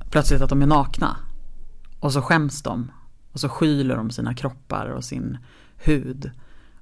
[0.10, 1.18] plötsligt att de är nakna.
[2.00, 2.92] Och så skäms de.
[3.32, 5.38] Och så skyler de sina kroppar och sin
[5.78, 6.32] hud.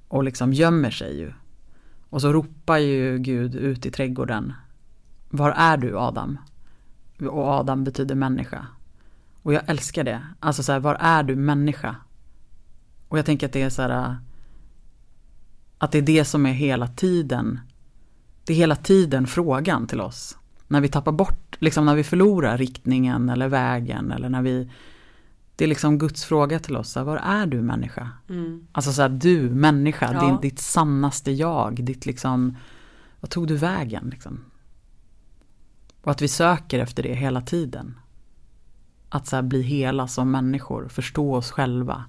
[0.08, 1.32] Och liksom gömmer sig ju.
[2.12, 4.52] Och så ropar ju Gud ut i trädgården.
[5.30, 6.38] Var är du Adam?
[7.18, 8.66] Och Adam betyder människa.
[9.42, 10.22] Och jag älskar det.
[10.40, 11.96] Alltså så här, var är du människa?
[13.08, 14.16] Och jag tänker att det är så här.
[15.78, 17.60] Att det är det som är hela tiden.
[18.44, 20.38] Det är hela tiden frågan till oss.
[20.68, 24.70] När vi tappar bort, liksom när vi förlorar riktningen eller vägen eller när vi
[25.56, 28.08] det är liksom Guds fråga till oss, var är du människa?
[28.28, 28.66] Mm.
[28.72, 30.20] Alltså så här, du människa, Ja.
[30.20, 32.56] din, ditt sannaste jag, ditt liksom,
[33.20, 34.40] vad tog du vägen liksom?
[36.02, 37.98] Och att vi söker efter det hela tiden.
[39.08, 42.04] Att så här bli hela som människor, förstå oss själva.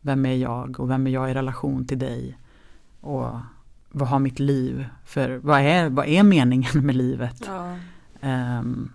[0.00, 2.38] Vem är jag och vem är jag i relation till dig?
[3.00, 3.30] Och
[3.90, 7.42] vad har mitt liv för, vad är, vad är meningen med livet?
[7.46, 7.76] Ja.
[8.20, 8.92] Ehm,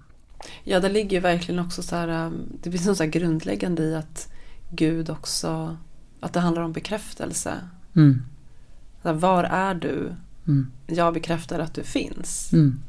[0.64, 3.96] Ja, det ligger ju verkligen också så här, um, det finns något så grundläggande i
[3.96, 4.30] att
[4.70, 5.78] Gud också,
[6.20, 7.54] att det handlar om bekräftelse.
[7.96, 8.22] mm,
[9.04, 10.16] här, var är du?
[10.48, 12.54] mm, Jag bekräftar att du finns.
[12.54, 12.80] mm,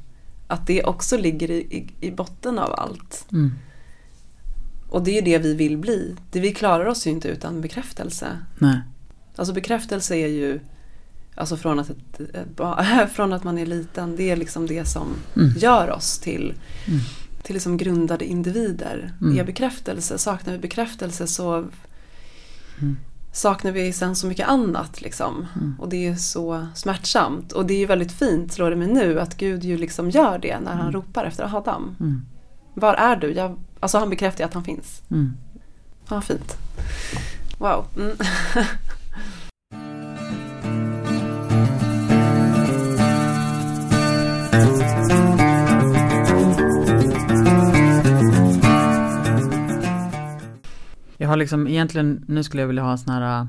[0.46, 3.26] Att det också ligger i, i, i botten av allt.
[3.32, 3.52] mm,
[4.90, 6.16] Och det är ju det vi vill bli.
[6.30, 8.28] Det vi klarar oss ju inte utan bekräftelse.
[8.58, 8.80] nej,
[9.36, 10.60] Alltså bekräftelse är ju
[11.36, 11.90] Alltså från att,
[13.12, 15.52] från att man är liten, det är liksom det som Mm.
[15.58, 16.54] gör oss till,
[16.86, 17.00] Mm.
[17.44, 19.12] Till liksom grundade individer.
[19.20, 19.38] Mm.
[19.38, 21.64] Är bekräftelse, saknar vi bekräftelse så
[22.80, 22.96] Mm.
[23.32, 25.00] saknar vi sen så mycket annat.
[25.00, 25.46] Liksom.
[25.56, 25.74] Mm.
[25.80, 27.52] Och det är så smärtsamt.
[27.52, 30.38] Och det är ju väldigt fint, slår det mig nu, att Gud ju liksom gör
[30.38, 31.96] det när han ropar efter Adam.
[32.00, 32.22] mm,
[32.74, 33.32] Var är du?
[33.32, 35.02] Jag, alltså han bekräftar att han finns.
[35.10, 35.32] mm.
[36.08, 36.56] Ja, fint.
[37.58, 37.84] Wow.
[51.24, 53.46] Jag har liksom egentligen, nu skulle jag vilja ha en sån här,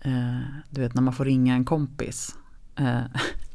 [0.00, 0.38] eh,
[0.70, 2.36] du vet när man får ringa en kompis.
[2.76, 3.00] Eh,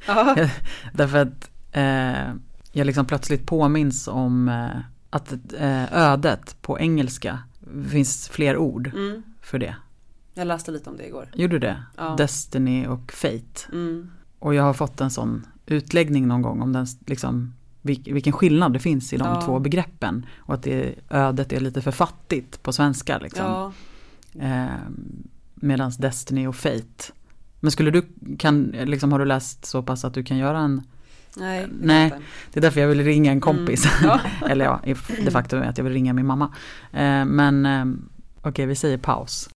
[0.94, 2.34] därför att eh,
[2.72, 4.80] jag liksom plötsligt påminns om eh,
[5.10, 7.40] att eh, ödet på engelska
[7.88, 9.24] finns fler ord Mm.
[9.42, 9.76] för det.
[10.34, 11.30] Jag läste lite om det igår.
[11.34, 11.84] Gjorde du det?
[11.98, 12.16] Ja.
[12.18, 13.72] Destiny och Fate.
[13.72, 14.12] Mm.
[14.40, 18.80] Och jag har fått en sån utläggning någon gång om den, liksom, vilken skillnad det
[18.80, 19.42] finns i de Ja.
[19.42, 20.26] två begreppen.
[20.40, 23.18] Och att det, ödet är lite för fattigt på svenska.
[23.18, 23.46] Liksom.
[23.46, 23.72] Ja.
[24.40, 24.66] Eh,
[25.56, 27.14] Medan Destiny och Fate.
[27.60, 28.06] Men skulle du,
[28.38, 30.82] kan, liksom, har du läst så pass att du kan göra en,
[31.38, 31.68] Nej.
[31.82, 32.04] Nej.
[32.06, 32.18] inte.
[32.54, 33.86] det är därför jag vill ringa en kompis.
[33.86, 34.10] Mm.
[34.10, 34.20] Ja.
[34.50, 34.82] Eller ja,
[35.26, 36.46] de facto att jag vill ringa min mamma.
[36.92, 37.86] Eh, men eh,
[38.42, 39.50] okej, vi säger paus.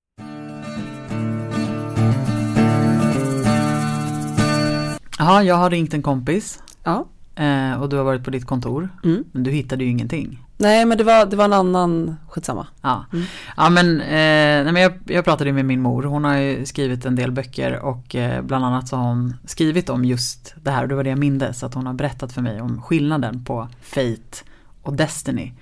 [5.19, 7.05] Ja, jag har ringt en kompis Ja.
[7.38, 8.89] Eh, och du har varit på ditt kontor.
[9.04, 9.23] Mm.
[9.32, 10.43] Men du hittade ju ingenting.
[10.60, 12.67] Nej men det var, det var en annan, skitsamma.
[12.82, 13.26] Ja, Mm.
[13.58, 16.04] ja men, eh, nej, men jag, jag pratade med min mor.
[16.04, 19.89] Hon har ju skrivit en del böcker och eh, bland annat så har hon skrivit
[19.89, 21.63] om just det här och det var det jag mindes.
[21.63, 24.38] Att hon har berättat för mig om skillnaden på Fate
[24.82, 25.54] och Destiny.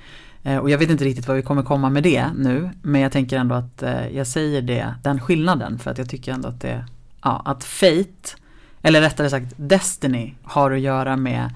[0.44, 2.70] Eh, och jag vet inte riktigt vad vi kommer komma med det nu.
[2.82, 5.80] Men jag tänker ändå att eh, jag säger det, den skillnaden.
[5.80, 6.86] För att jag tycker ändå att det,
[7.24, 8.36] ja, att Fate,
[8.82, 11.50] eller rättare sagt Destiny, har att göra med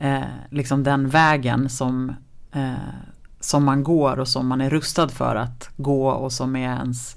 [0.00, 2.14] eh, liksom den vägen som
[2.52, 2.72] eh,
[3.40, 7.16] som man går och som man är rustad för att gå och som är ens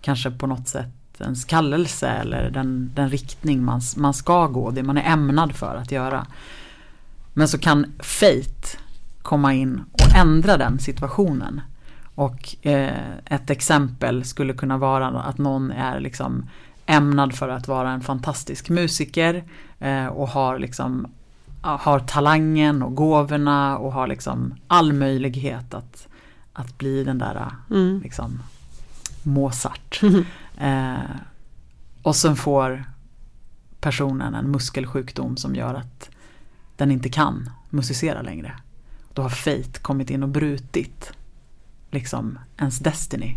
[0.00, 0.88] kanske på något sätt
[1.20, 5.76] ens kallelse eller den, den riktning man, man ska gå, det man är ämnad för
[5.76, 6.26] att göra.
[7.32, 8.78] Men så kan fate
[9.22, 11.60] komma in och ändra den situationen.
[12.14, 16.48] Och eh, ett exempel skulle kunna vara att någon är liksom
[16.86, 19.44] ämnad för att vara en fantastisk musiker
[19.78, 21.06] eh, och har liksom
[21.62, 26.08] har talangen och gåvorna och har liksom all möjlighet att,
[26.52, 28.00] att bli den där Mm.
[28.02, 28.42] liksom
[29.22, 30.00] Mozart.
[30.62, 30.94] Eh,
[32.02, 32.84] och sen får
[33.80, 36.10] personen en muskelsjukdom som gör att
[36.76, 38.52] den inte kan musicera längre.
[39.14, 41.12] Då har Fate kommit in och brutit
[41.90, 43.36] liksom ens Destiny.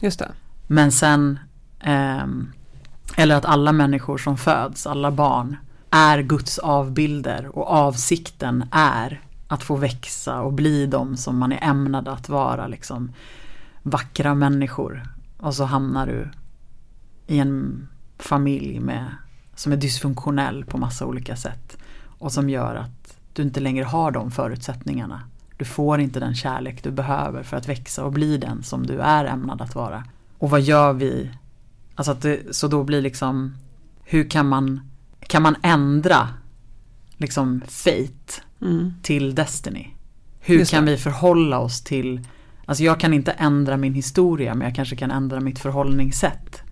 [0.00, 0.30] Just det.
[0.66, 1.38] Men sen,
[1.80, 2.52] ehm,
[3.16, 5.56] eller att alla människor som föds, alla barn,
[5.90, 11.64] är Guds avbilder och avsikten är att få växa och bli de som man är
[11.64, 13.12] ämnad att vara, liksom
[13.82, 15.02] vackra människor.
[15.36, 16.28] Och så hamnar du
[17.26, 19.06] i en familj med,
[19.54, 21.78] som är dysfunktionell på massa olika sätt.
[22.18, 25.22] Och som gör att du inte längre har de förutsättningarna.
[25.56, 29.00] Du får inte den kärlek du behöver för att växa och bli den som du
[29.00, 30.04] är ämnad att vara.
[30.38, 31.30] Och vad gör vi?
[31.94, 33.56] Alltså att det, så då blir liksom,
[34.04, 34.80] hur kan man,
[35.20, 36.28] kan man ändra
[37.16, 38.92] liksom fate Mm.
[39.02, 39.86] till Destiny?
[40.40, 40.90] Hur Just kan det.
[40.90, 42.20] vi förhålla oss till,
[42.66, 46.62] alltså jag kan inte ändra min historia men jag kanske kan ändra mitt förhållningssätt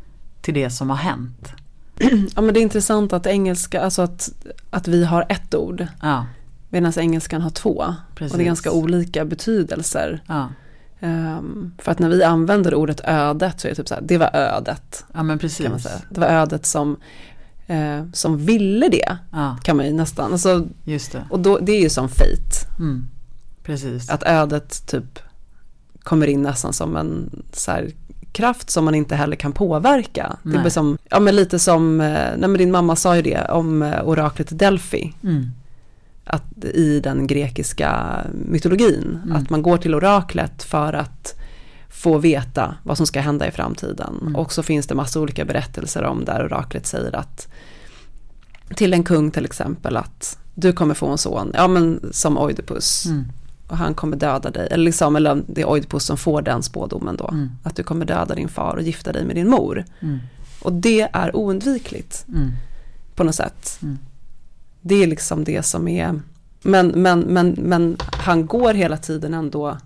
[0.43, 1.53] till det som har hänt.
[2.37, 4.29] Ja men det är intressant att engelska, alltså att,
[4.71, 6.27] att vi har ett ord Ja,
[6.69, 7.95] medan engelskan har två.
[8.15, 8.33] precis.
[8.33, 10.23] Och det är ganska olika betydelser.
[10.27, 10.49] Ja,
[11.01, 14.19] Ehm, för att när vi använder ordet ödet så är det typ så här, det
[14.19, 15.05] var ödet.
[15.15, 15.87] ja men precis.
[16.11, 16.97] Det var ödet som,
[17.67, 20.33] eh, som ville det, Ja, kan man ju nästan.
[20.33, 21.27] Alltså, just det.
[21.31, 22.67] och då, det är ju som fate.
[22.79, 23.07] Mm,
[23.63, 24.11] precis.
[24.11, 25.19] Att ödet typ
[26.03, 27.91] kommer in nästan som en så här,
[28.33, 30.37] kraft som man inte heller kan påverka.
[30.43, 30.55] Nej.
[30.55, 33.49] Det blir som, ja men lite som, eh, nej men din mamma sa ju det
[33.49, 35.15] om eh, oraklet Delphi.
[35.23, 35.51] Mm.
[36.25, 39.37] Att i den grekiska mytologin, mm.
[39.37, 41.35] att man går till oraklet för att
[41.89, 44.19] få veta vad som ska hända i framtiden.
[44.21, 44.37] Mm.
[44.37, 47.49] Och så finns det massa olika berättelser om där oraklet säger att
[48.75, 53.07] till en kung till exempel att du kommer få en son, ja men som Oidipus.
[53.07, 53.25] Mm.
[53.69, 57.17] Och han kommer döda dig, eller, liksom, eller det är Oidipus som får den spådomen
[57.17, 57.29] då.
[57.29, 57.51] Mm.
[57.63, 59.85] Att du kommer döda din far och gifta dig med din mor.
[60.01, 60.19] Mm.
[60.63, 62.51] Och det är oundvikligt mm.
[63.15, 63.79] på något sätt.
[63.83, 63.99] Mm.
[64.81, 66.21] Det är liksom det som är,
[66.63, 69.79] men, men, men, men han går hela tiden ändå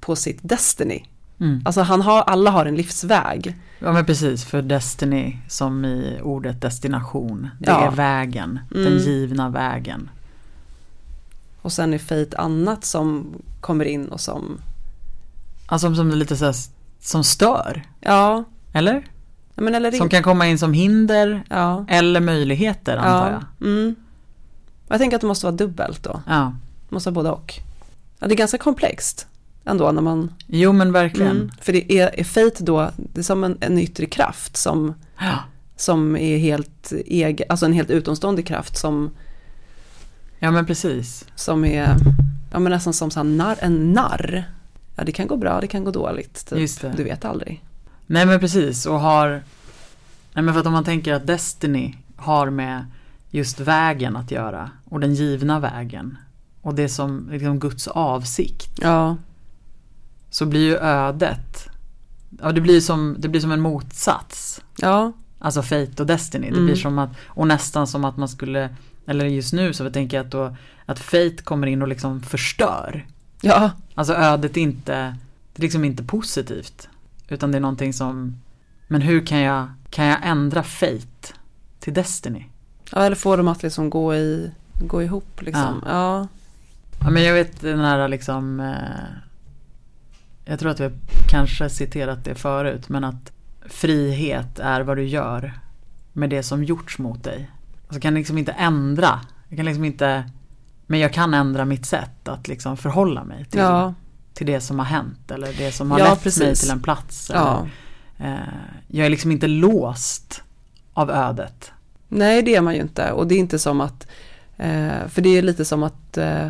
[0.00, 1.04] på sitt Destiny.
[1.44, 1.62] Mm.
[1.64, 3.56] Alltså han har, alla har en livsväg.
[3.78, 7.48] Ja men precis, för Destiny som i ordet destination.
[7.58, 7.86] Det ja.
[7.86, 8.84] är vägen, mm.
[8.84, 10.10] den givna vägen.
[11.62, 13.26] Och sen är Fate annat som
[13.60, 14.58] kommer in och som...
[15.66, 16.54] Alltså som är lite så här,
[17.00, 17.82] som stör.
[18.00, 18.44] Ja.
[18.72, 19.06] Eller?
[19.54, 21.84] Ja, men eller som kan komma in som hinder ja.
[21.88, 23.68] eller möjligheter antar jag.
[23.68, 23.94] Mm.
[24.88, 26.22] Jag tänker att det måste vara dubbelt då.
[26.26, 26.54] Ja.
[26.88, 27.54] Det måste vara både och.
[28.18, 29.26] Ja, det är ganska komplext
[29.64, 30.32] ändå när man...
[30.46, 31.36] Jo men verkligen.
[31.36, 34.94] Mm, för det är, är fate då, det är som en, en yttre kraft som,
[35.18, 35.38] ja.
[35.76, 39.10] som är helt egen, alltså en helt utomstående kraft som...
[40.38, 41.26] Ja men precis.
[41.34, 41.96] Som är,
[42.52, 44.44] ja men nästan som så narr, en narr.
[44.96, 46.46] Ja det kan gå bra, det kan gå dåligt.
[46.46, 46.58] Typ.
[46.58, 46.94] Just det.
[46.96, 47.64] Du vet aldrig.
[48.06, 49.28] Nej men precis och har,
[50.32, 52.86] nej men för att om man tänker att Destiny har med
[53.30, 56.16] just vägen att göra och den givna vägen
[56.60, 58.78] och det som liksom Guds avsikt.
[58.82, 59.16] Ja
[60.34, 61.68] så blir ju ödet,
[62.42, 64.62] ja det blir som, det blir som en motsats.
[64.76, 65.12] Ja.
[65.38, 66.46] Alltså Fate och Destiny.
[66.46, 66.66] Det mm.
[66.66, 70.26] blir som att, och nästan som att man skulle, eller just nu så tänker jag
[70.26, 73.06] att då, att Fate kommer in och liksom förstör.
[73.40, 73.70] Ja.
[73.94, 75.16] Alltså ödet är inte,
[75.52, 76.88] det är liksom inte positivt.
[77.28, 78.40] Utan det är någonting som,
[78.86, 81.34] men hur kan jag, kan jag ändra Fate
[81.80, 82.44] till Destiny?
[82.92, 85.82] Ja, eller få dem att liksom gå, i, gå ihop liksom.
[85.86, 85.92] Ja.
[85.92, 86.28] ja.
[87.00, 89.23] ja men jag vet den här liksom eh,
[90.44, 90.90] jag tror att vi
[91.28, 93.32] kanske citerat det förut, men att
[93.66, 95.52] frihet är vad du gör
[96.12, 97.50] med det som gjorts mot dig.
[97.86, 100.30] Alltså kan liksom inte ändra, jag kan liksom inte,
[100.86, 103.94] men jag kan ändra mitt sätt att liksom förhålla mig till, ja.
[104.34, 106.42] till det som har hänt eller det som har ja, lett precis.
[106.42, 107.30] mig till en plats.
[107.34, 107.66] Ja.
[108.18, 108.38] Eller, eh,
[108.86, 110.42] jag är liksom inte låst
[110.92, 111.72] av ödet.
[112.08, 114.06] Nej det är man ju inte och det är inte som att,
[114.56, 116.46] eh, för det är lite som att eh,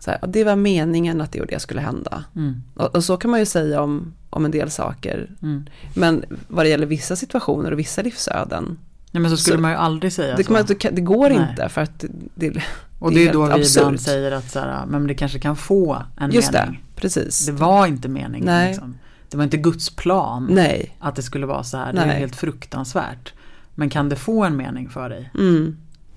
[0.00, 2.24] så här, det var meningen att det och det skulle hända.
[2.36, 2.62] Mm.
[2.74, 5.30] Och, och, så kan man ju säga om, om en del saker.
[5.42, 5.66] Mm.
[5.94, 8.78] Men vad det gäller vissa situationer och vissa livsöden.
[9.10, 10.52] Ja men så skulle så, man ju aldrig säga det, så.
[10.52, 11.48] Man, det går Nej.
[11.50, 12.62] inte för att det,
[12.98, 13.82] Och det är, då vi absurd.
[13.82, 16.84] ibland säger att så här, men det kanske kan få en Just mening.
[16.94, 17.46] Det, precis.
[17.46, 18.46] Det var inte meningen.
[18.46, 18.68] Nej.
[18.68, 18.94] Liksom.
[19.30, 20.96] Det var inte Guds plan Nej.
[20.98, 21.92] att det skulle vara så här.
[21.92, 23.32] Det är helt fruktansvärt.
[23.74, 25.30] Men kan det få en mening för dig?
[25.34, 25.76] Mm.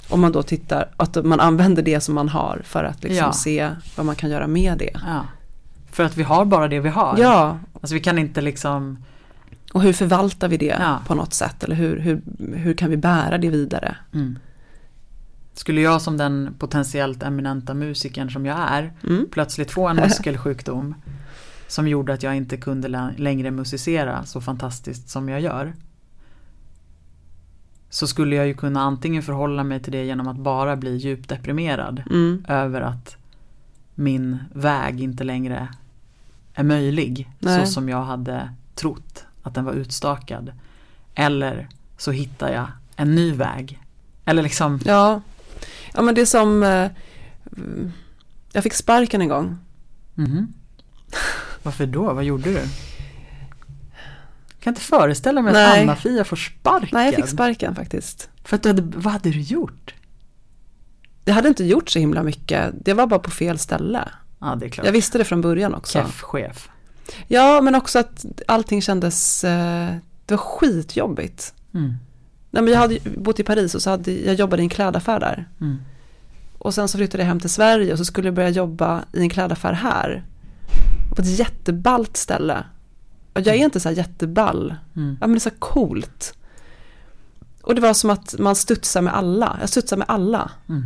[0.10, 3.34] Om man då tittar, att man använder det som man har för att liksom ja.
[3.34, 4.92] se vad man kan göra med det.
[4.94, 5.26] Ja.
[5.92, 7.18] För att vi har bara det vi har.
[7.20, 7.60] Ja.
[7.74, 8.98] Alltså vi kan inte liksom
[9.74, 11.00] Och hur förvaltar vi det ja.
[11.08, 11.64] på något sätt?
[11.64, 12.22] Eller hur, hur,
[12.56, 13.96] hur kan vi bära det vidare?
[14.14, 14.40] Mm.
[15.54, 19.28] Skulle jag som den potentiellt eminenta musikern som jag är mm.
[19.32, 20.96] plötsligt få en muskelsjukdom
[21.68, 25.74] som gjorde att jag inte kunde längre musicera så fantastiskt som jag gör
[27.94, 31.30] så skulle jag ju kunna antingen förhålla mig till det genom att bara bli djupt
[31.30, 32.46] deprimerad mm.
[32.48, 33.18] över att
[33.96, 35.68] min väg inte längre
[36.54, 37.66] är möjlig Nej.
[37.66, 40.52] så som jag hade trott att den var utstakad.
[41.16, 43.80] Eller så hittar jag en ny väg.
[44.26, 45.22] Eller liksom Ja,
[45.94, 46.92] ja men det är som eh,
[48.54, 49.58] Jag fick sparken en gång.
[50.18, 50.54] Mm.
[51.64, 52.14] Varför då?
[52.14, 52.62] Vad gjorde du?
[54.64, 55.66] Kan inte föreställa mig Nej.
[55.66, 56.90] att Anna-Fia får sparken.
[56.92, 58.30] Nej, jag fick sparken faktiskt.
[58.44, 59.94] För att du hade, vad hade du gjort?
[61.26, 62.74] Jag hade inte gjort så himla mycket.
[62.86, 64.10] Det var bara på fel ställe.
[64.40, 64.86] Ja, det är klart.
[64.86, 66.00] Jag visste det från början också.
[66.00, 66.70] Keff-chef.
[67.28, 69.96] Ja, men också att allting kändes, eh,
[70.26, 71.54] det var skitjobbigt.
[71.74, 71.94] Mm.
[72.52, 75.20] Nej, men jag hade bott i Paris och så hade jag jobbade i en klädaffär
[75.20, 75.50] där.
[75.62, 75.78] Mm.
[76.58, 79.20] Och sen så flyttade jag hem till Sverige och så skulle jag börja jobba i
[79.20, 80.24] en klädaffär här.
[81.16, 82.64] På ett jätteballt ställe.
[83.34, 84.76] Och jag är inte så här jätteball.
[84.96, 85.18] Mm.
[85.22, 86.34] Ja men det är så coolt.
[87.62, 89.58] Och det var som att man studsar med alla.
[89.60, 90.52] Jag studsar med alla.
[90.70, 90.84] Mm.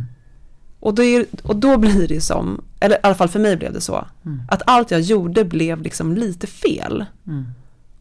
[0.80, 3.72] Och, då är, och då blir det som, eller i alla fall för mig blev
[3.72, 4.06] det så.
[4.24, 4.42] Mm.
[4.48, 7.04] Att allt jag gjorde blev liksom lite fel.
[7.26, 7.46] Mm.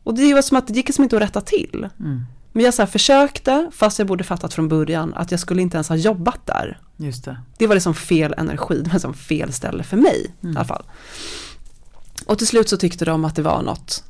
[0.04, 1.88] Och det var som att det gick som inte att rätta till.
[2.00, 2.26] Mm.
[2.52, 5.90] Men jag så försökte, fast jag borde fattat från början att jag skulle inte ens
[5.90, 6.80] ha jobbat där.
[6.98, 7.38] Just det.
[7.58, 10.58] det var liksom fel energi, det var liksom fel ställe för mig i mm.
[10.58, 10.84] alla fall.
[12.26, 14.04] Och till slut så tyckte de att det var något.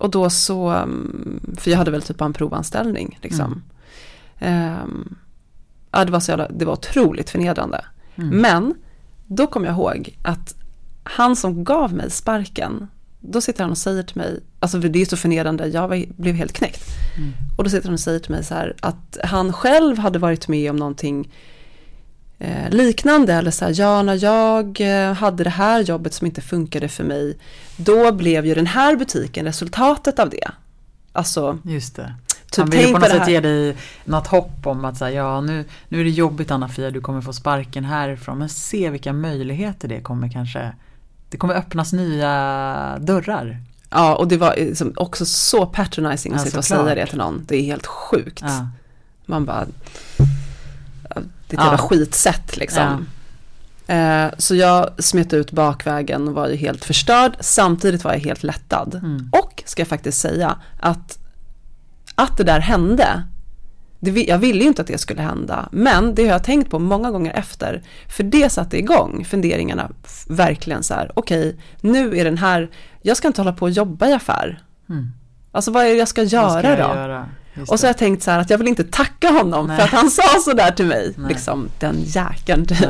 [0.00, 3.62] Och då så, mm, för jag hade väl typ en provanställning liksom.
[4.38, 4.82] Mm.
[4.82, 5.16] Um,
[5.90, 7.84] ja, det var så jävla, det var otroligt förnedrande.
[8.16, 8.40] Mm.
[8.40, 8.74] Men
[9.26, 10.54] då kom jag ihåg att
[11.02, 12.88] han som gav mig sparken,
[13.20, 16.34] då sitter han och säger till mig, alltså det är så förnedrande, jag var, blev
[16.34, 16.84] helt knäckt.
[17.16, 17.32] Mm.
[17.56, 20.48] Och då sitter han och säger till mig så här att han själv hade varit
[20.48, 21.32] med om någonting
[22.40, 23.34] eh, liknande.
[23.34, 27.04] Eller så här, ja när jag eh, hade det här jobbet som inte funkade för
[27.04, 27.38] mig,
[27.76, 30.50] då blev ju den här butiken resultatet av det.
[31.12, 32.14] Alltså, Just det.
[32.50, 35.64] Typ, Han vill på något sätt ge dig något hopp om att säga, ja nu,
[35.88, 38.38] nu är det jobbigt Anna-Fia, du kommer få sparken härifrån.
[38.38, 40.72] Men se vilka möjligheter det kommer kanske,
[41.28, 43.60] det kommer öppnas nya dörrar.
[43.90, 47.18] Ja, och det var liksom också så patronizing att ja, sitta och säga det till
[47.18, 47.44] någon.
[47.48, 48.42] Det är helt sjukt.
[48.42, 48.68] Ja.
[49.26, 49.66] Man bara,
[51.52, 51.64] ett ja.
[51.64, 53.06] jävla skitsätt liksom.
[53.86, 53.94] Ja.
[53.94, 57.36] Eh, så jag smet ut bakvägen och var ju helt förstörd.
[57.40, 58.94] Samtidigt var jag helt lättad.
[58.94, 59.30] Mm.
[59.32, 61.18] Och ska jag faktiskt säga att
[62.14, 63.22] att det där hände,
[64.00, 66.78] det, jag ville ju inte att det skulle hända, men det har jag tänkt på
[66.78, 69.90] många gånger efter, för det satte igång funderingarna
[70.28, 72.70] verkligen så här, okej, okay, nu är den här,
[73.02, 74.62] jag ska inte hålla på och jobba i affär.
[74.88, 75.12] Mm.
[75.52, 76.94] Alltså vad är det jag ska göra ska jag då?
[76.94, 77.28] Göra?
[77.68, 79.76] Och så har jag tänkt så här att jag vill inte tacka honom Nej.
[79.76, 81.28] för att han sa så där till mig, Nej.
[81.28, 82.88] liksom den jäkeln typ.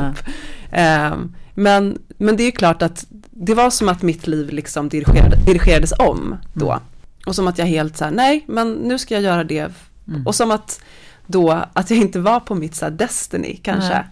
[0.71, 5.35] Um, men, men det är klart att det var som att mitt liv liksom dirigerade,
[5.45, 6.71] dirigerades om då.
[6.71, 6.83] Mm.
[7.25, 9.71] Och som att jag helt så här, nej, men nu ska jag göra det.
[10.07, 10.27] Mm.
[10.27, 10.81] Och som att
[11.27, 14.05] då, att jag inte var på mitt så här destiny kanske.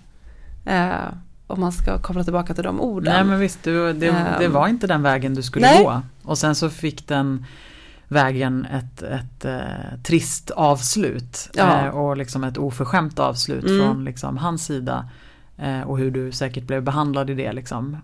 [0.66, 1.14] Eh,
[1.48, 3.14] om man ska koppla tillbaka till de orden.
[3.14, 3.94] Nej men visst, du, det,
[4.40, 4.52] det, ehm.
[4.52, 5.84] var inte den vägen du skulle nej.
[5.84, 6.02] gå.
[6.24, 7.46] Och sen så fick den
[8.10, 11.50] vägen ett, ett eh, trist avslut.
[11.54, 11.86] Ja.
[11.86, 13.80] Eh, och liksom ett oförskämt avslut mm.
[13.80, 15.10] från liksom, hans sida.
[15.58, 17.98] Eh, och hur du säkert blev behandlad i det liksom.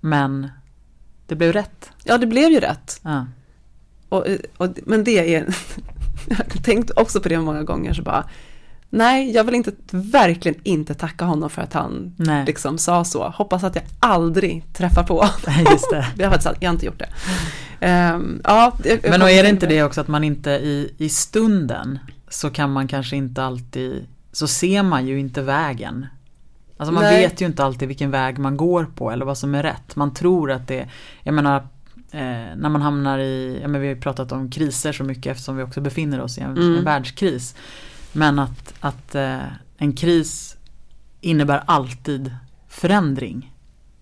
[0.00, 0.50] Men
[1.26, 1.90] det blev rätt.
[2.04, 3.00] Ja det blev ju rätt.
[3.02, 3.26] Ja.
[4.08, 4.26] Och,
[4.56, 5.46] och, men det är,
[6.28, 8.24] jag har tänkt också på det många gånger så bara,
[8.90, 12.46] nej jag vill inte, verkligen inte tacka honom för att han nej.
[12.46, 13.28] liksom sa så.
[13.28, 15.66] Hoppas att jag aldrig träffar på honom.
[15.70, 16.06] Just det.
[16.22, 17.08] jag, har jag har inte gjort det.
[17.80, 21.98] Um, ja, men är det inte det också att man inte i, i stunden
[22.28, 26.06] så kan man kanske inte alltid, så ser man ju inte vägen.
[26.76, 27.22] Alltså man Nej.
[27.22, 29.96] vet ju inte alltid vilken väg man går på eller vad som är rätt.
[29.96, 30.88] Man tror att det,
[31.22, 31.56] jag menar
[32.10, 35.26] eh, när man hamnar i, ja men vi har ju pratat om kriser så mycket
[35.26, 36.78] eftersom vi också befinner oss i en, mm.
[36.78, 37.54] en världskris.
[38.12, 39.38] Men att, att eh,
[39.78, 40.56] en kris
[41.20, 42.34] innebär alltid
[42.68, 43.52] förändring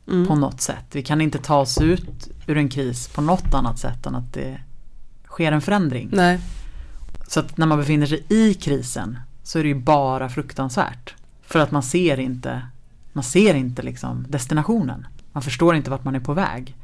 [0.08, 0.26] mm.
[0.26, 0.84] på något sätt.
[0.92, 4.32] Vi kan inte ta oss ut ur en kris på något annat sätt än att
[4.32, 4.60] det
[5.26, 6.08] sker en förändring.
[6.12, 6.40] Nej.
[7.28, 11.14] Så att när man befinner sig i krisen så är det ju bara fruktansvärt.
[11.42, 12.62] För att man ser inte,
[13.12, 15.06] man ser inte liksom destinationen.
[15.32, 16.76] Man förstår inte vart man är på väg.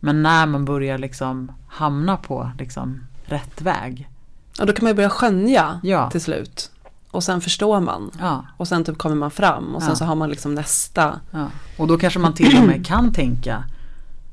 [0.00, 4.08] Men när man börjar liksom hamna på liksom rätt väg.
[4.58, 6.10] Ja, då kan man ju börja skönja ja.
[6.10, 6.70] till slut.
[7.14, 8.10] Och sen förstår man.
[8.20, 8.46] Ja.
[8.56, 9.96] Och sen typ kommer man fram och sen ja.
[9.96, 11.20] så har man liksom nästa.
[11.30, 11.48] Ja.
[11.78, 13.64] Och då kanske man till och med kan tänka,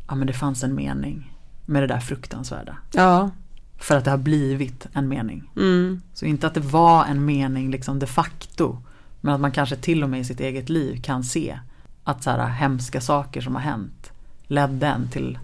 [0.07, 2.77] ja men det fanns en mening med det där fruktansvärda.
[2.93, 3.29] Ja.
[3.77, 5.51] För att det har blivit en mening.
[5.55, 6.01] Mm.
[6.13, 8.77] Så inte att det var en mening liksom de facto.
[9.21, 11.59] Men att man kanske till och med i sitt eget liv kan se
[12.03, 14.11] att så här hemska saker som har hänt
[14.47, 15.39] ledde en till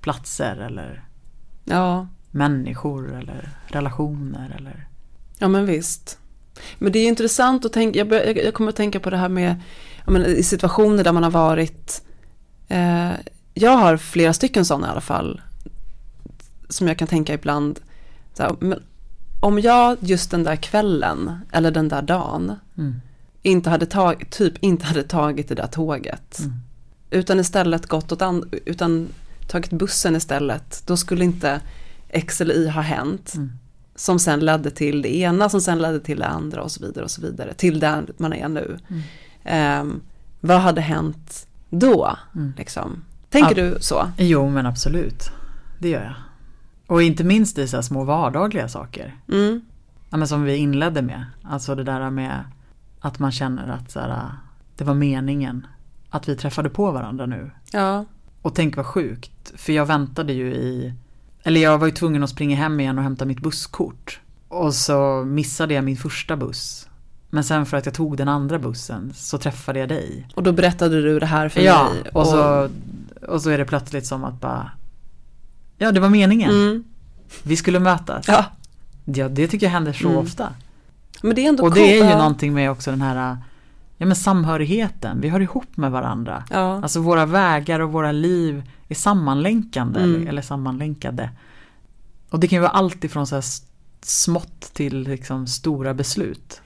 [0.00, 1.04] platser eller
[1.64, 2.06] ja.
[2.30, 4.88] människor eller relationer eller
[5.38, 6.18] Ja men visst.
[6.78, 9.28] Men det är intressant att tänka, jag, bör, jag kommer att tänka på det här
[9.28, 9.60] med
[10.06, 12.02] menar, i situationer där man har varit
[12.68, 13.12] eh,
[13.54, 15.40] Jag har flera stycken sådana i alla fall
[16.68, 17.80] Som jag kan tänka ibland
[18.38, 18.82] här, men
[19.40, 23.00] Om jag just den där kvällen eller den där dagen mm.
[23.42, 26.52] inte hade tagit, typ inte hade tagit det där tåget mm.
[27.10, 29.08] Utan istället gått åt andra, utan
[29.48, 31.60] tagit bussen istället, då skulle inte
[32.08, 33.34] X eller Y ha hänt.
[33.34, 33.52] Mm.
[33.96, 37.04] Som sen ledde till det ena, som sen ledde till det andra och så vidare
[37.04, 37.54] och så vidare.
[37.54, 38.78] Till där man är nu.
[39.44, 39.80] Mm.
[39.80, 40.00] Um,
[40.40, 42.16] vad hade hänt då?
[42.34, 42.52] Mm.
[42.56, 43.04] Liksom?
[43.30, 43.70] Tänker ja.
[43.70, 44.10] du så?
[44.18, 45.30] Jo men absolut.
[45.78, 46.14] Det gör jag.
[46.86, 49.14] Och inte minst i så små vardagliga saker.
[49.32, 49.60] Mm.
[50.10, 51.24] Ja, men som vi inledde med.
[51.42, 52.44] Alltså det där med
[53.00, 54.30] att man känner att så här,
[54.76, 55.66] det var meningen
[56.10, 57.50] att vi träffade på varandra nu.
[57.72, 58.04] Ja.
[58.42, 60.94] Och tänk vad sjukt, för jag väntade ju i,
[61.46, 64.20] eller jag var ju tvungen att springa hem igen och hämta mitt busskort.
[64.48, 66.88] Och så missade jag min första buss.
[67.30, 70.28] Men sen för att jag tog den andra bussen så träffade jag dig.
[70.34, 72.02] Och då berättade du det här för ja, mig?
[72.12, 72.68] Och, och, så,
[73.28, 74.70] och så är det plötsligt som att bara,
[75.78, 76.50] ja det var meningen.
[76.50, 76.84] Mm.
[77.42, 78.28] Vi skulle mötas.
[78.28, 78.44] Ja.
[79.04, 80.18] ja, det tycker jag händer så mm.
[80.18, 80.52] ofta.
[81.22, 83.36] Men det är ändå och det är ju någonting med också den här
[83.96, 86.44] ja, men samhörigheten, vi hör ihop med varandra.
[86.50, 86.82] Ja.
[86.82, 90.14] Alltså våra vägar och våra liv är sammanlänkande mm.
[90.14, 91.30] eller, eller sammanlänkade.
[92.30, 93.44] Och det kan ju vara allt ifrån så här
[94.02, 96.60] smått till liksom stora beslut.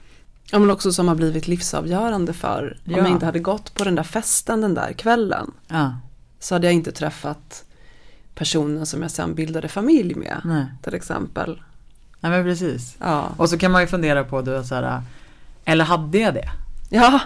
[0.51, 2.99] Ja men också som har blivit livsavgörande för ja.
[2.99, 5.51] om jag inte hade gått på den där festen den där kvällen.
[5.67, 5.95] Ja.
[6.39, 7.65] Så hade jag inte träffat
[8.35, 10.41] personen som jag sen bildade familj med.
[10.43, 10.65] Nej.
[10.83, 11.61] Till exempel.
[12.19, 12.95] Nej men precis.
[12.99, 13.29] Ja.
[13.37, 15.01] Och så kan man ju fundera på, du, så här,
[15.65, 16.49] eller hade jag det?
[16.91, 17.21] Ja.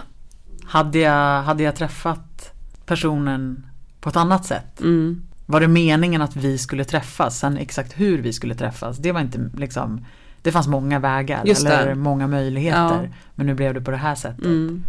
[0.64, 2.52] Hade jag, hade jag träffat
[2.86, 3.66] personen
[4.00, 4.80] på ett annat sätt?
[4.80, 5.22] Mm.
[5.46, 7.38] Var det meningen att vi skulle träffas?
[7.38, 10.04] Sen exakt hur vi skulle träffas, det var inte liksom
[10.42, 13.02] Det fanns många vägar eller många möjligheter.
[13.02, 13.16] Ja.
[13.34, 14.44] Men nu blev det på det här sättet.
[14.44, 14.84] Mm.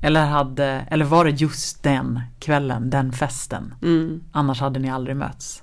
[0.00, 3.74] Eller, hade, eller var det just den kvällen, den festen?
[3.82, 4.20] Mm.
[4.32, 5.62] Annars hade ni aldrig mötts.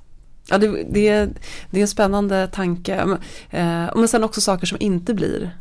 [0.50, 1.30] Ja, det, det,
[1.70, 3.06] det är en spännande tanke.
[3.06, 3.18] Men,
[3.50, 5.52] eh, men sen också saker som inte blir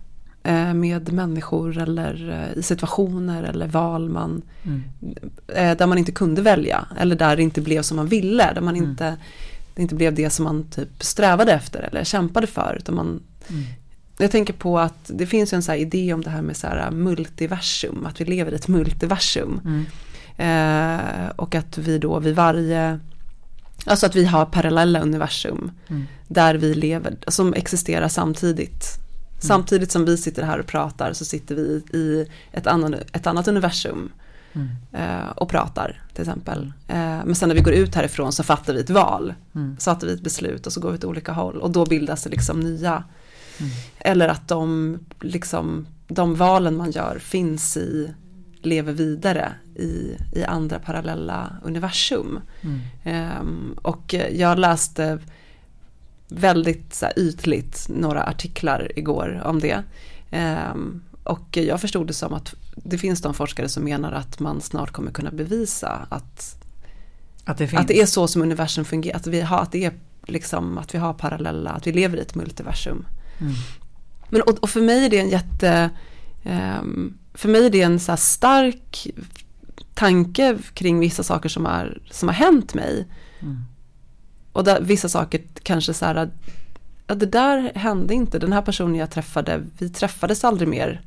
[0.74, 4.82] med människor eller eh, i situationer eller val man mm.
[5.48, 8.60] eh, där man inte kunde välja eller där det inte blev som man ville, där
[8.60, 8.90] man mm.
[8.90, 9.16] inte
[9.74, 12.76] det inte blev det som man typ strävade efter eller kämpade för.
[12.78, 13.62] Utan man, mm.
[14.18, 16.90] Jag tänker på att det finns en så idé om det här med så här
[16.90, 19.60] multiversum, att vi lever i ett multiversum.
[19.64, 19.86] Mm.
[20.36, 23.00] Eh, och att vi då vid varje
[23.84, 26.06] Alltså att vi har parallella universum mm.
[26.28, 28.98] där vi lever, som existerar samtidigt.
[29.40, 29.48] Mm.
[29.48, 33.48] Samtidigt som vi sitter här och pratar så sitter vi i ett, annan, ett annat
[33.48, 34.12] universum
[34.52, 34.68] mm.
[34.92, 36.72] eh, och pratar till exempel.
[36.88, 39.76] Eh, men sen när vi går ut härifrån så fattar vi ett val, mm.
[39.78, 42.22] så fattar vi ett beslut och så går vi åt olika håll och då bildas
[42.22, 43.04] det liksom nya.
[43.58, 43.72] Mm.
[43.98, 48.14] Eller att de, liksom, de valen man gör finns i
[48.62, 52.40] lever vidare i, i andra parallella universum.
[52.60, 53.40] Mm.
[53.40, 55.18] Um, och jag läste
[56.32, 59.82] väldigt så här, ytligt några artiklar igår om det.
[60.72, 64.60] Um, och jag förstod det som att det finns de forskare som menar att man
[64.60, 66.56] snart kommer kunna bevisa att,
[67.44, 69.92] att, det, att det är så som universum fungerar, att, vi har, att det är
[70.26, 73.06] liksom att vi har parallella, att vi lever i ett multiversum.
[73.40, 73.52] Mm.
[74.28, 75.90] Men, och, och, för mig är det en jätte
[76.44, 79.06] um, för mig är det en så stark
[79.94, 83.06] tanke kring vissa saker som, är, som har hänt mig.
[83.40, 83.64] Mm.
[84.52, 86.30] Och där, vissa saker kanske så här,
[87.06, 91.00] ja det där hände inte, den här personen jag träffade, vi träffades aldrig mer.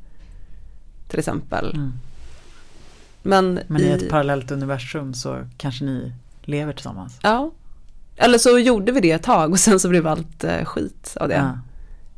[1.08, 1.74] Till exempel.
[1.74, 1.92] Mm.
[3.22, 7.18] Men, Men i, i ett parallellt universum så kanske ni lever tillsammans.
[7.22, 7.50] Ja.
[8.16, 11.28] Eller så gjorde vi det ett tag och sen så blev allt eh, skit av
[11.28, 11.34] det.
[11.34, 11.58] Ja.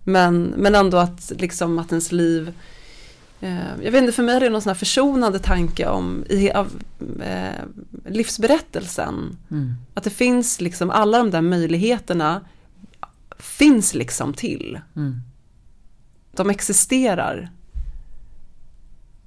[0.04, 2.54] Men, men ändå att liksom att ens liv
[3.82, 6.82] jag vet inte, för mig är det någon sån här försonande tanke om i, av
[7.22, 7.64] eh,
[8.06, 9.38] livsberättelsen.
[9.50, 9.74] Mm.
[9.94, 12.40] Att det finns liksom, alla de där möjligheterna
[13.38, 14.80] finns liksom till.
[14.96, 15.20] Mm.
[16.32, 17.50] De existerar.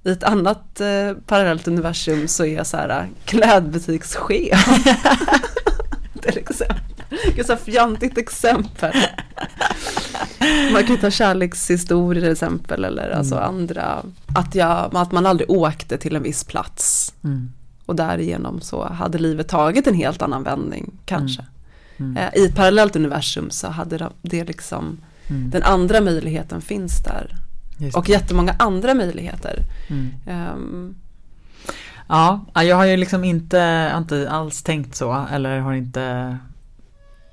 [0.04, 4.66] I ett annat eh, parallellt universum så är jag så här eh, klädbutikschef.
[6.22, 6.78] Till exempel.
[7.24, 8.92] Vilket så fjantigt exempel.
[10.72, 13.18] Man kan ta kärlekshistorier till exempel eller mm.
[13.18, 14.02] alltså andra.
[14.34, 17.14] Att, jag, att man aldrig åkte till en viss plats.
[17.24, 17.52] Mm.
[17.86, 21.44] Och därigenom så hade livet tagit en helt annan vändning kanske.
[21.96, 22.10] Mm.
[22.10, 22.16] mm.
[22.16, 25.50] Eh, I ett parallellt universum så hade det liksom mm.
[25.50, 27.36] den andra möjligheten finns där.
[27.94, 29.64] Och jättemånga andra möjligheter.
[30.26, 30.94] Um,
[32.12, 36.38] Ja, jag har ju liksom inte, inte alls tänkt så eller har inte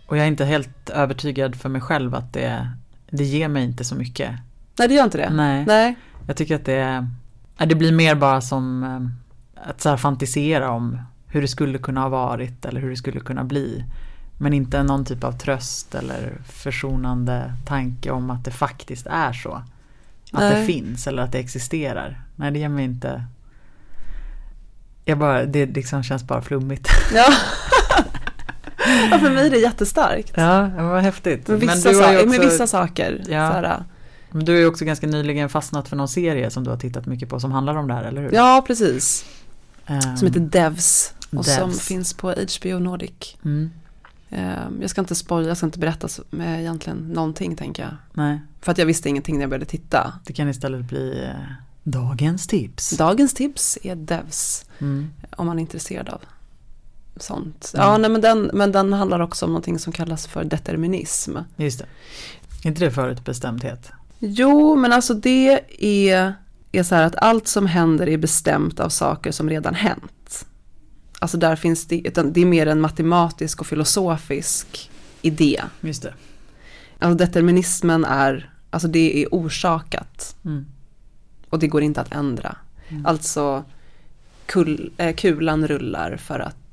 [0.08, 2.72] och jag är inte helt övertygad för mig själv att det,
[3.10, 4.32] det ger mig inte så mycket.
[4.80, 5.30] Nej, det gör inte det.
[5.30, 5.66] Nej.
[5.68, 5.96] Nej.
[6.28, 7.08] Jag tycker att det,
[7.58, 12.10] det blir mer bara som eh, att så fantisera om hur det skulle kunna ha
[12.10, 13.84] varit eller hur det skulle kunna bli.
[14.38, 19.54] Men inte någon typ av tröst eller försonande tanke om att det faktiskt är så.
[20.32, 20.60] Att Nej.
[20.60, 22.22] det finns eller att det existerar.
[22.36, 23.24] Nej, det ger mig inte
[25.08, 26.90] jag bara, det liksom känns bara flummigt.
[27.14, 27.26] Ja.
[29.12, 30.32] ja, för mig är det jättestarkt.
[30.36, 31.48] Ja, var häftigt.
[31.48, 33.24] Med vissa, Men också, med vissa saker.
[33.28, 33.52] Ja.
[33.52, 33.84] Såhär.
[34.32, 37.06] Men du har ju också ganska nyligen fastnat för någon serie som du har tittat
[37.06, 38.32] mycket på som handlar om det här, eller hur?
[38.32, 39.26] Ja, precis.
[39.88, 41.56] Um, som heter Devs och Devs.
[41.56, 43.38] som finns på HBO Nordic.
[43.46, 43.70] Mm.
[44.30, 47.92] Um, jag ska inte spoila, jag ska inte berätta med egentligen någonting tänker jag.
[48.14, 48.42] Nej.
[48.62, 50.14] För att jag visste ingenting när jag började titta.
[50.26, 51.52] Det kan istället bli uh,
[51.84, 52.90] dagens tips.
[52.90, 54.66] Dagens tips är Devs.
[54.80, 55.10] Mm.
[55.36, 56.22] Om man är intresserad av
[57.24, 57.72] sånt.
[57.74, 57.86] Mm.
[57.86, 61.38] Ja, nej, men, den, men den handlar också om någonting som kallas för determinism.
[61.56, 61.86] Just det.
[62.64, 63.92] Är inte det förutbestämdhet?
[64.20, 66.34] Jo, men alltså det är,
[66.72, 70.46] är så här att allt som händer är bestämt av saker som redan hänt.
[71.20, 74.92] Alltså där finns det, det är mer en matematisk och filosofisk
[75.22, 75.62] idé.
[75.82, 76.14] Just det.
[77.00, 80.36] Alltså determinismen är, alltså det är orsakat.
[80.46, 80.66] Mm.
[81.50, 82.56] Och det går inte att ändra.
[82.90, 83.06] Mm.
[83.06, 83.64] Alltså
[84.46, 86.67] kul, äh, kulan rullar för att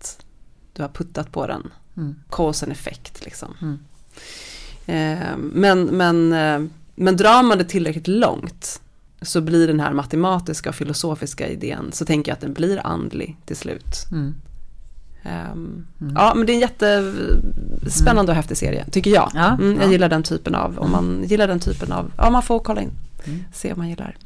[0.75, 1.71] du har puttat på den.
[1.97, 2.15] Mm.
[2.31, 3.55] Cause and effect liksom.
[3.63, 3.79] Mm.
[4.87, 8.81] Eh, men, men, eh, men drar man det tillräckligt långt
[9.23, 13.37] så blir den här matematiska och filosofiska idén så tänker jag att den blir andlig
[13.45, 14.07] till slut.
[14.13, 14.35] Mm.
[15.27, 16.15] Um, mm.
[16.17, 18.29] Ja men det är en jättespännande mm.
[18.29, 19.31] och häftig serie tycker jag.
[19.35, 19.91] Ja, mm, jag ja.
[19.91, 22.91] gillar den typen av, om man gillar den typen av, ja man får kolla in,
[23.25, 23.45] mm.
[23.53, 24.17] se om man gillar.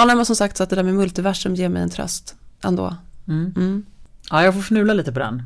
[0.00, 2.34] Ja nej, men som sagt så att det där med multiversum ger mig en tröst
[2.64, 2.96] ändå.
[3.28, 3.54] Mm.
[3.56, 3.86] Mm.
[4.30, 5.42] Ja jag får fnula lite på den.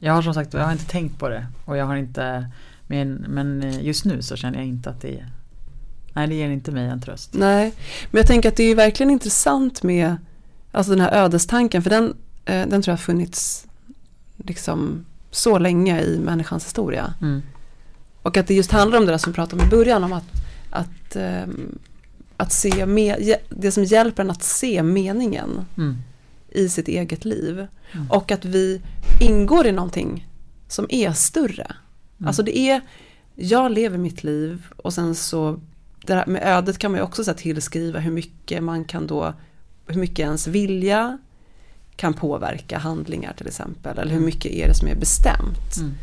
[0.00, 2.50] Jag har som sagt, jag har inte tänkt på det och jag har inte
[2.86, 5.24] men, men just nu så känner jag inte att det
[6.12, 7.34] Nej det ger inte mig en tröst.
[7.34, 7.74] Nej,
[8.10, 10.16] men jag tänker att det är verkligen intressant med
[10.72, 13.66] Alltså den här ödestanken för den, eh, den tror jag har funnits
[14.36, 17.14] liksom så länge i människans historia.
[17.20, 17.42] Mm.
[18.22, 20.12] Och att det just handlar om det där som vi pratade om i början om
[20.12, 20.24] att,
[20.70, 21.78] att, um,
[22.40, 25.96] att se med, det som hjälper en att se meningen mm.
[26.48, 27.66] i sitt eget liv.
[27.92, 28.10] Mm.
[28.10, 28.82] Och att vi
[29.20, 30.28] ingår i någonting
[30.68, 31.76] som är större.
[32.18, 32.28] Mm.
[32.28, 32.80] Alltså det är,
[33.34, 35.60] jag lever mitt liv och sen så,
[36.06, 39.34] det här med ödet kan man ju också så tillskriva hur mycket man kan då,
[39.86, 41.18] hur mycket ens vilja
[41.96, 43.98] kan påverka handlingar till exempel.
[43.98, 44.26] Eller hur mm.
[44.26, 45.76] mycket är det som är bestämt.
[45.78, 45.94] Mm.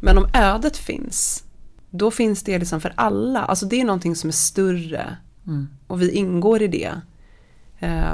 [0.00, 1.44] Men om ödet finns,
[1.90, 3.42] då finns det liksom för alla.
[3.42, 5.16] Alltså det är någonting som är större.
[5.46, 5.68] Mm.
[5.86, 6.92] Och vi ingår i det.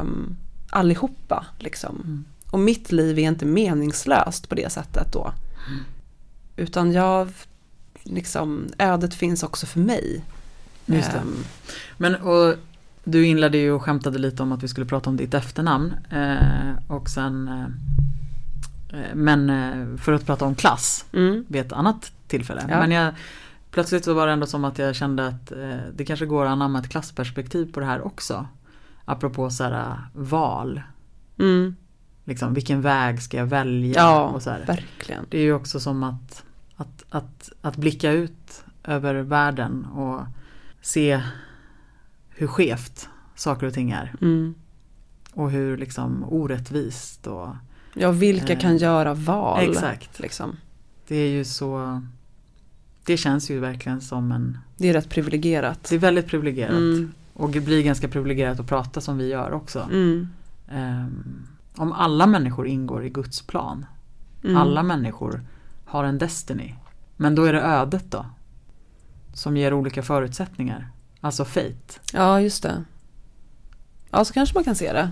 [0.00, 0.36] Um,
[0.70, 2.00] allihopa liksom.
[2.04, 2.24] Mm.
[2.50, 5.32] Och mitt liv är inte meningslöst på det sättet då.
[5.68, 5.84] Mm.
[6.56, 7.28] Utan jag,
[8.02, 10.24] liksom, ödet finns också för mig.
[10.86, 11.18] Just det.
[11.18, 11.44] Um,
[11.96, 12.56] Men och
[13.04, 15.94] du inledde ju och skämtade lite om att vi skulle prata om ditt efternamn.
[16.10, 21.44] Eh, och sen eh, eh Men eh, för att prata om klass mm.
[21.48, 22.66] vid ett annat tillfälle.
[22.68, 22.80] Ja.
[22.80, 23.14] Men jag,
[23.76, 26.50] plötsligt så var det ändå som att jag kände att eh, det kanske går att
[26.50, 28.46] anamma ett klassperspektiv på det här också.
[29.04, 30.82] Apropå så här, val.
[31.38, 31.76] Mm
[32.26, 34.00] liksom, vilken väg ska jag välja?
[34.00, 34.66] Ja, och så här.
[34.66, 35.26] verkligen.
[35.30, 36.44] Det är ju också som att,
[36.76, 40.20] att, att, att blicka ut över världen och
[40.80, 41.22] se
[42.28, 44.14] hur skevt saker och ting är.
[44.20, 44.54] Mm.
[45.32, 47.48] Och hur liksom orättvist och
[47.94, 49.70] Ja, vilka eh, kan göra val?
[49.70, 50.18] Exakt.
[50.18, 50.56] Liksom.
[51.08, 52.02] Det är ju så
[53.06, 55.84] Det känns ju verkligen som en Det är rätt privilegierat.
[55.88, 56.70] Det är väldigt privilegierat.
[56.70, 57.12] Mm.
[57.32, 59.88] Och det blir ganska privilegierat att prata som vi gör också.
[59.92, 60.28] Mm.
[60.72, 61.46] Um,
[61.76, 63.86] om alla människor ingår i Guds plan.
[64.44, 64.56] Mm.
[64.56, 65.42] Alla människor
[65.84, 66.74] har en Destiny.
[67.16, 68.26] Men då är det ödet då.
[69.34, 70.90] Som ger olika förutsättningar.
[71.20, 72.00] Alltså fate.
[72.12, 72.84] Ja, just det.
[74.10, 75.10] Ja, så kanske man kan se det.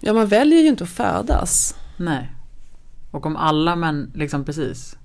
[0.00, 1.76] Ja, man väljer ju inte att födas.
[1.96, 2.32] Nej.
[3.10, 4.96] Och om alla män, liksom precis.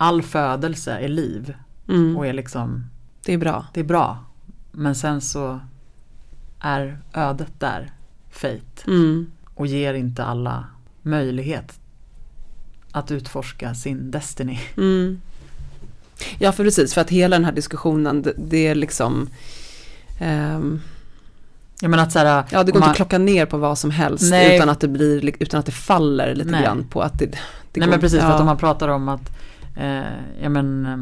[0.00, 1.54] All födelse är liv.
[1.88, 2.16] Mm.
[2.16, 2.84] Och är liksom.
[3.24, 3.66] Det är bra.
[3.74, 4.18] Det är bra.
[4.72, 5.60] Men sen så
[6.60, 7.92] är ödet där.
[8.30, 8.86] Fate.
[8.86, 9.30] Mm
[9.60, 10.64] och ger inte alla
[11.02, 11.80] möjlighet
[12.92, 14.58] att utforska sin Destiny.
[14.76, 15.20] Mm.
[16.38, 19.28] Ja för precis, för att hela den här diskussionen det, det är liksom
[20.20, 20.80] um,
[21.80, 23.78] jag menar att så här, Ja det går man, inte att klocka ner på vad
[23.78, 26.62] som helst nej, utan att det blir, utan att det faller lite nej.
[26.62, 27.36] grann på att det, det
[27.74, 28.26] Nej går, men precis, ja.
[28.26, 29.30] för att om man pratar om att
[30.40, 30.96] ja men eh,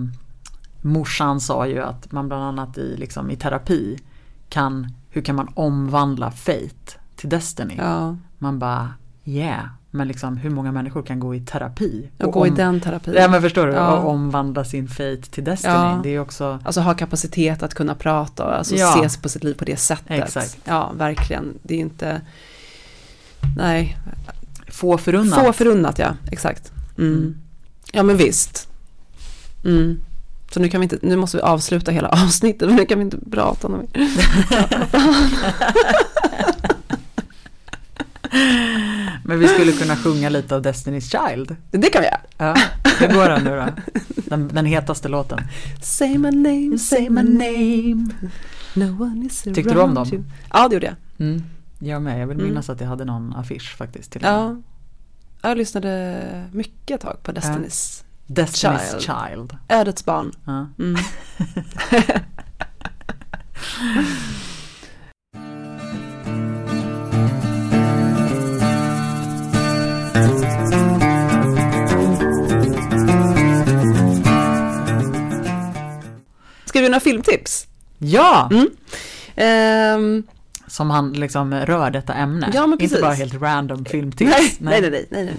[0.81, 3.99] morsan sa ju att man bland annat i, liksom, i terapi
[4.49, 7.75] kan, hur kan man omvandla fate till Destiny?
[7.79, 8.17] Ja.
[8.39, 12.11] Man bara yeah, men liksom hur många människor kan gå i terapi?
[12.19, 13.15] Och, och gå om, i den terapin.
[13.15, 13.97] Ja men förstår du, ja.
[13.97, 15.75] och omvandla sin fate till Destiny.
[15.75, 16.01] Ja.
[16.03, 18.95] Det är också Alltså ha kapacitet att kunna prata och alltså ja.
[18.95, 20.25] ses på sitt liv på det sättet.
[20.25, 20.59] Exakt.
[20.65, 21.59] Ja, verkligen.
[21.63, 22.21] Det är inte
[23.57, 23.99] Nej.
[24.69, 25.47] Få förunnat.
[25.47, 26.15] Få förunnat, ja.
[26.31, 26.73] Exakt.
[26.99, 27.13] Mm.
[27.13, 27.39] Mm.
[27.93, 28.68] Ja men visst.
[29.65, 30.01] Mm.
[30.51, 33.05] Så nu kan vi inte, nu måste vi avsluta hela avsnittet, men nu kan vi
[33.05, 34.09] inte prata om det.
[39.25, 41.57] Men vi skulle kunna sjunga lite av Destiny's Child.
[41.71, 42.21] Det kan vi göra.
[42.39, 42.57] Ja,
[43.01, 43.67] det går den nu då.
[44.15, 45.39] Den, den hetaste låten.
[45.83, 48.09] Say my name, say my name.
[48.75, 50.09] No one is Tyckte du om dem?
[50.13, 50.23] You.
[50.53, 51.27] Ja, det gjorde jag.
[51.27, 51.43] Mm.
[51.79, 52.21] Jag med.
[52.21, 52.49] Jag vill mm.
[52.49, 52.75] minnas mm.
[52.75, 54.13] att jag hade någon affisch faktiskt.
[54.13, 54.57] Till ja.
[55.43, 58.05] Jag lyssnade mycket ett tag på Destiny's.
[58.29, 59.03] Destiny's Child.
[59.03, 59.57] Child.
[59.69, 60.33] Ödets barn.
[60.45, 60.67] Ja.
[60.79, 60.97] Mm.
[76.65, 77.67] Ska vi några filmtips?
[77.99, 78.51] Ja!
[78.51, 78.69] Mm.
[80.01, 80.23] Um,
[80.67, 82.51] som han liksom rör detta ämne.
[82.55, 84.31] Ja, men Inte bara helt random filmtips.
[84.31, 84.91] Nej, nej, nej.
[84.91, 85.35] nej, nej,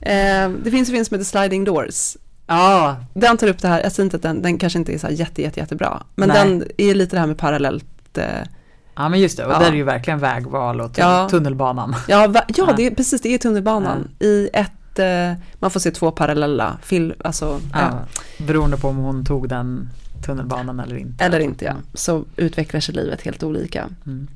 [0.00, 0.46] nej.
[0.46, 2.16] Uh, det finns en film som heter Sliding Doors.
[2.46, 2.96] Ja.
[3.14, 5.08] Den tar upp det här, jag säger inte att den, den kanske inte är så
[5.10, 6.02] jätte, jätte, jättebra.
[6.14, 6.38] Men Nej.
[6.38, 8.24] den är lite det här med parallellt eh,
[8.96, 9.58] Ja men just det, och ja.
[9.58, 11.28] där är ju verkligen vägval och ja.
[11.28, 11.96] tunnelbanan.
[12.08, 14.08] Ja, ja, Det är, precis det är tunnelbanan.
[14.18, 17.60] I ett, eh, man får se två parallella film, alltså.
[17.72, 17.90] Ja.
[18.46, 19.90] Beroende på om hon tog den
[20.26, 21.24] tunnelbanan eller inte.
[21.24, 21.82] Eller inte ja, mm.
[21.94, 23.88] så utvecklar sig livet helt olika.
[24.06, 24.28] Mm.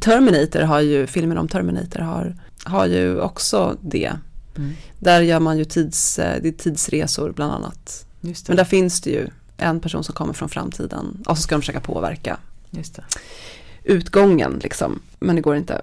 [0.00, 4.12] Terminator har ju, filmen om Terminator har, har ju också det.
[4.58, 4.72] Mm.
[4.98, 8.06] Där gör man ju tids, eh, det är tidsresor bland annat.
[8.20, 11.60] Men där finns det ju en person som kommer från framtiden och så ska de
[11.60, 12.36] försöka påverka
[13.84, 15.00] utgången liksom.
[15.18, 15.82] Men det går inte.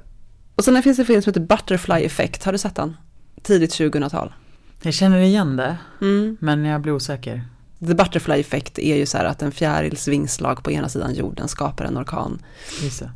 [0.55, 2.97] Och sen finns det en film som heter Butterfly Effect, har du sett den?
[3.41, 4.33] Tidigt 2000-tal.
[4.81, 6.37] Jag känner igen det, mm.
[6.39, 7.43] men jag blir osäker.
[7.79, 11.47] The Butterfly Effect är ju så här att en fjärils vingslag på ena sidan jorden
[11.47, 12.41] skapar en orkan.
[12.83, 13.11] Just det.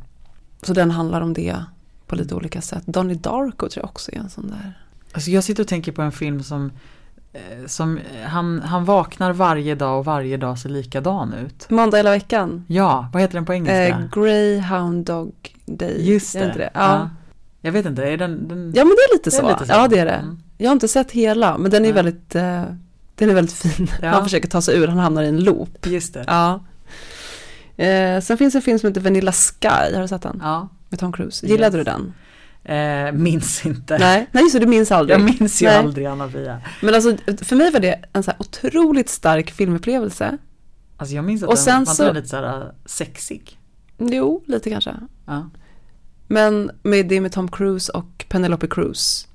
[0.62, 1.64] Så den handlar om det
[2.06, 2.82] på lite olika sätt.
[2.86, 4.78] Donnie Darko tror jag också är en sån där.
[5.12, 6.72] Alltså jag sitter och tänker på en film som,
[7.32, 11.70] eh, som han, han vaknar varje dag och varje dag ser likadan ut.
[11.70, 12.64] Måndag hela veckan.
[12.68, 13.88] Ja, vad heter den på engelska?
[13.88, 15.32] Eh, Greyhound Dog
[15.66, 16.10] Day.
[16.12, 16.52] Just det.
[16.56, 16.70] det?
[16.74, 16.80] Ja.
[16.80, 17.10] ja.
[17.60, 18.72] Jag vet inte, är den, den...
[18.76, 19.46] Ja men det är lite, så.
[19.46, 19.72] Är lite så.
[19.72, 20.12] Ja det är det.
[20.12, 20.38] Mm.
[20.58, 21.94] Jag har inte sett hela, men den är ja.
[21.94, 22.64] väldigt eh,
[23.14, 23.90] Den är väldigt fin.
[24.02, 24.08] Ja.
[24.08, 25.86] Han försöker ta sig ur, han hamnar i en loop.
[25.86, 26.24] Just det.
[26.26, 26.60] Ja.
[27.84, 30.40] Eh, sen finns en film som heter Vanilla Sky, har du sett den?
[30.42, 30.68] Ja.
[30.88, 31.46] Med Tom Cruise.
[31.46, 31.86] Gillade yes.
[31.86, 32.14] du den?
[32.64, 33.98] Eh, minns inte.
[33.98, 35.18] Nej, nej det, du minns aldrig.
[35.18, 35.76] Jag minns ju nej.
[35.76, 36.60] aldrig Anna-Fia.
[36.82, 40.38] Men alltså för mig var det en så här otroligt stark filmupplevelse.
[40.96, 43.58] Alltså jag minns att och den sen var så, lite så här äh, sexig.
[43.98, 44.94] Jo, lite kanske.
[45.26, 45.50] Ja.
[46.26, 49.28] Men med det med Tom Cruise och Penelope Cruz.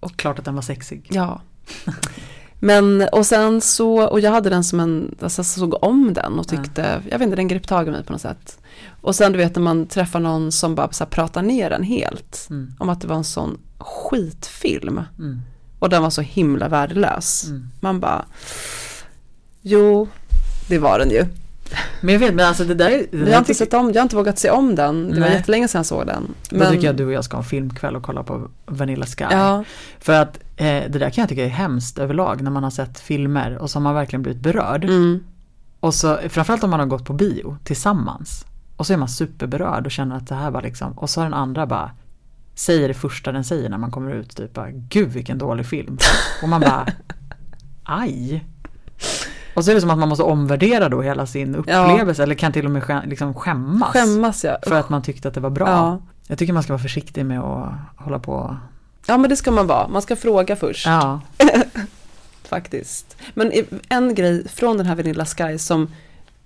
[0.00, 1.08] Och klart att den var sexig.
[1.10, 1.42] Ja.
[2.64, 6.48] Men och sen så, och jag hade den som en, alltså såg om den och
[6.48, 7.10] tyckte, ja.
[7.10, 8.58] jag vet inte, den grep tag i mig på något sätt.
[9.00, 11.82] Och sen du vet när man träffar någon som bara så här, pratar ner den
[11.82, 12.46] helt.
[12.50, 12.72] Mm.
[12.78, 15.00] Om att det var en sån skitfilm.
[15.18, 15.40] Mm.
[15.78, 17.44] Och den var så himla värdelös.
[17.48, 17.70] Mm.
[17.80, 18.24] Man bara,
[19.62, 20.08] jo,
[20.68, 21.26] det var den ju.
[22.00, 24.16] Men jag vet, men alltså det där Jag har inte sett om, jag har inte
[24.16, 25.08] vågat se om den.
[25.08, 25.20] Det Nej.
[25.20, 26.34] var jättelänge sedan jag såg den.
[26.50, 26.60] Men...
[26.60, 29.06] Då tycker jag att du och jag ska ha en filmkväll och kolla på Vanilla
[29.06, 29.24] Sky.
[29.30, 29.64] Ja.
[29.98, 33.00] För att eh, det där kan jag tycka är hemskt överlag när man har sett
[33.00, 34.84] filmer och så har man verkligen blivit berörd.
[34.84, 35.24] Mm.
[35.80, 38.44] Och så, framförallt om man har gått på bio tillsammans.
[38.76, 41.24] Och så är man superberörd och känner att det här var liksom, och så har
[41.26, 41.90] den andra bara
[42.54, 45.98] säger det första den säger när man kommer ut, typ bara, gud vilken dålig film.
[46.42, 46.86] Och man bara,
[47.84, 48.44] aj.
[49.54, 52.24] Och så är det som att man måste omvärdera då hela sin upplevelse ja.
[52.24, 53.92] eller kan till och med skäm, liksom skämmas.
[53.92, 54.58] Skämmas ja.
[54.62, 55.68] För att man tyckte att det var bra.
[55.68, 56.00] Ja.
[56.26, 58.56] Jag tycker man ska vara försiktig med att hålla på.
[59.06, 60.86] Ja men det ska man vara, man ska fråga först.
[60.86, 61.20] Ja.
[62.42, 63.16] Faktiskt.
[63.34, 63.52] Men
[63.88, 65.88] en grej från den här Vanilla Sky som,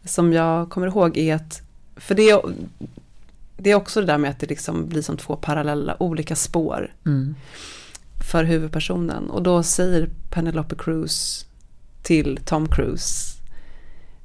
[0.04, 1.62] som jag kommer ihåg är att,
[1.96, 2.42] för det,
[3.56, 6.92] det är också det där med att det liksom blir som två parallella olika spår.
[7.06, 7.34] Mm.
[8.30, 9.30] För huvudpersonen.
[9.30, 11.46] Och då säger Penelope Cruz
[12.08, 13.36] till Tom Cruise.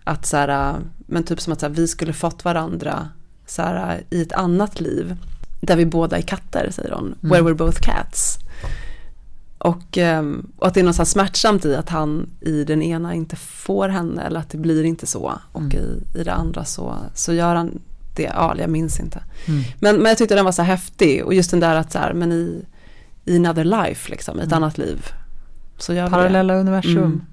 [0.04, 3.10] Att så här, men typ som att så här, vi skulle fått varandra
[3.46, 5.16] så här, i ett annat liv.
[5.62, 7.06] Där vi båda är katter, säger hon.
[7.06, 7.30] Mm.
[7.30, 8.38] Where we're both cats.
[9.58, 13.14] Och, ehm, och, att det är något så smärtsamt i att han i den ena
[13.14, 15.40] inte får henne eller att det blir inte så.
[15.52, 15.78] Och mm.
[15.78, 17.82] i, i det andra så, så gör han
[18.16, 19.24] det, ja jag minns inte.
[19.46, 19.64] Mm.
[19.80, 22.14] Men, men jag tyckte den var så häftig och just den där att så här,
[22.14, 22.66] men i,
[23.26, 24.64] i another life liksom, i ett mm.
[24.64, 25.06] annat liv.
[25.78, 27.26] Så gör Parallella universum.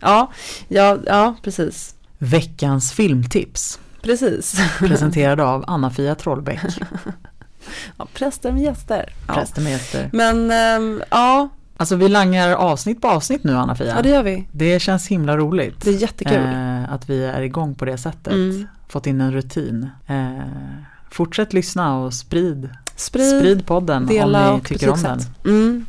[0.00, 0.30] Ja,
[0.68, 1.94] ja, ja precis.
[2.18, 3.78] Veckans filmtips.
[4.02, 4.60] Precis.
[4.78, 6.60] Presenterad av Anna-Fia Trollbäck.
[7.96, 9.12] ja, präster med gäster.
[9.26, 10.10] Präster med gäster.
[10.12, 11.48] Men ähm, ja.
[11.78, 13.94] Alltså vi langar avsnitt på avsnitt nu Anna-Fia.
[13.96, 14.48] Ja det gör vi.
[14.52, 15.84] Det känns himla roligt.
[15.84, 16.36] Det är jättekul.
[16.36, 18.32] Eh, att vi är igång på det sättet.
[18.32, 18.66] Mm.
[18.88, 19.90] Fått in en rutin.
[20.06, 20.28] Eh,
[21.10, 25.20] fortsätt lyssna och sprid, sprid, sprid podden Dela om ni tycker om den.
[25.44, 25.86] Mm.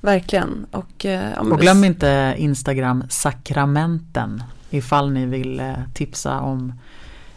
[0.00, 0.66] Verkligen.
[0.70, 6.72] Och, eh, och glöm inte Instagram sakramenten ifall ni vill eh, tipsa om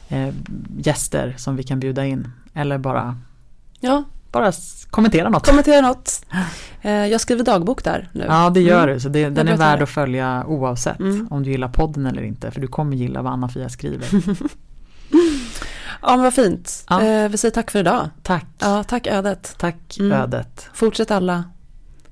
[0.09, 0.34] eh,
[0.78, 2.28] gäster som vi kan bjuda in.
[2.53, 3.18] Eller bara,
[3.80, 4.03] ja.
[4.32, 4.51] bara
[4.89, 5.45] kommentera något.
[5.45, 6.26] Kommentera något.
[6.82, 8.26] Eh, jag skriver dagbok där nu.
[8.28, 8.93] Ja det gör mm.
[8.93, 11.28] du, så det, den är värd att följa oavsett mm.
[11.32, 12.51] om du gillar podden eller inte.
[12.51, 14.07] För du kommer gilla vad Anna-Fia skriver.
[16.01, 16.86] Ja men vad fint.
[16.89, 17.03] Ja.
[17.03, 18.09] Eh, vi säger tack för idag.
[18.24, 18.45] Tack.
[18.59, 19.55] Ja, tack ödet.
[19.57, 20.12] Tack mm.
[20.12, 20.70] ödet.
[20.74, 21.43] Fortsätt alla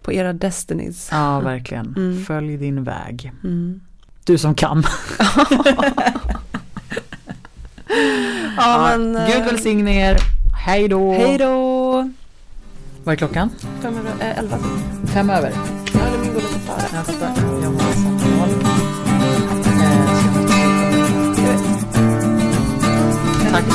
[0.10, 1.10] på era destinies.
[1.12, 1.93] Ja, verkligen.
[1.97, 2.26] Mm.
[2.26, 3.32] Följ din väg.
[3.43, 3.82] Mm.
[4.26, 4.84] Du som kan.
[8.57, 10.18] ja, men, Gud eh, välsigne er.
[10.66, 11.14] Hej då.
[11.14, 12.12] Hej då.
[13.03, 13.49] Vad är klockan?
[13.82, 14.57] Fem över, äh, elva.
[15.05, 15.51] Fem över?
[15.93, 16.82] Ja, eller min går lite före.
[16.93, 17.32] Jag fattar.
[17.62, 18.49] Jag har samtal.
[23.45, 23.66] Eh, Tack.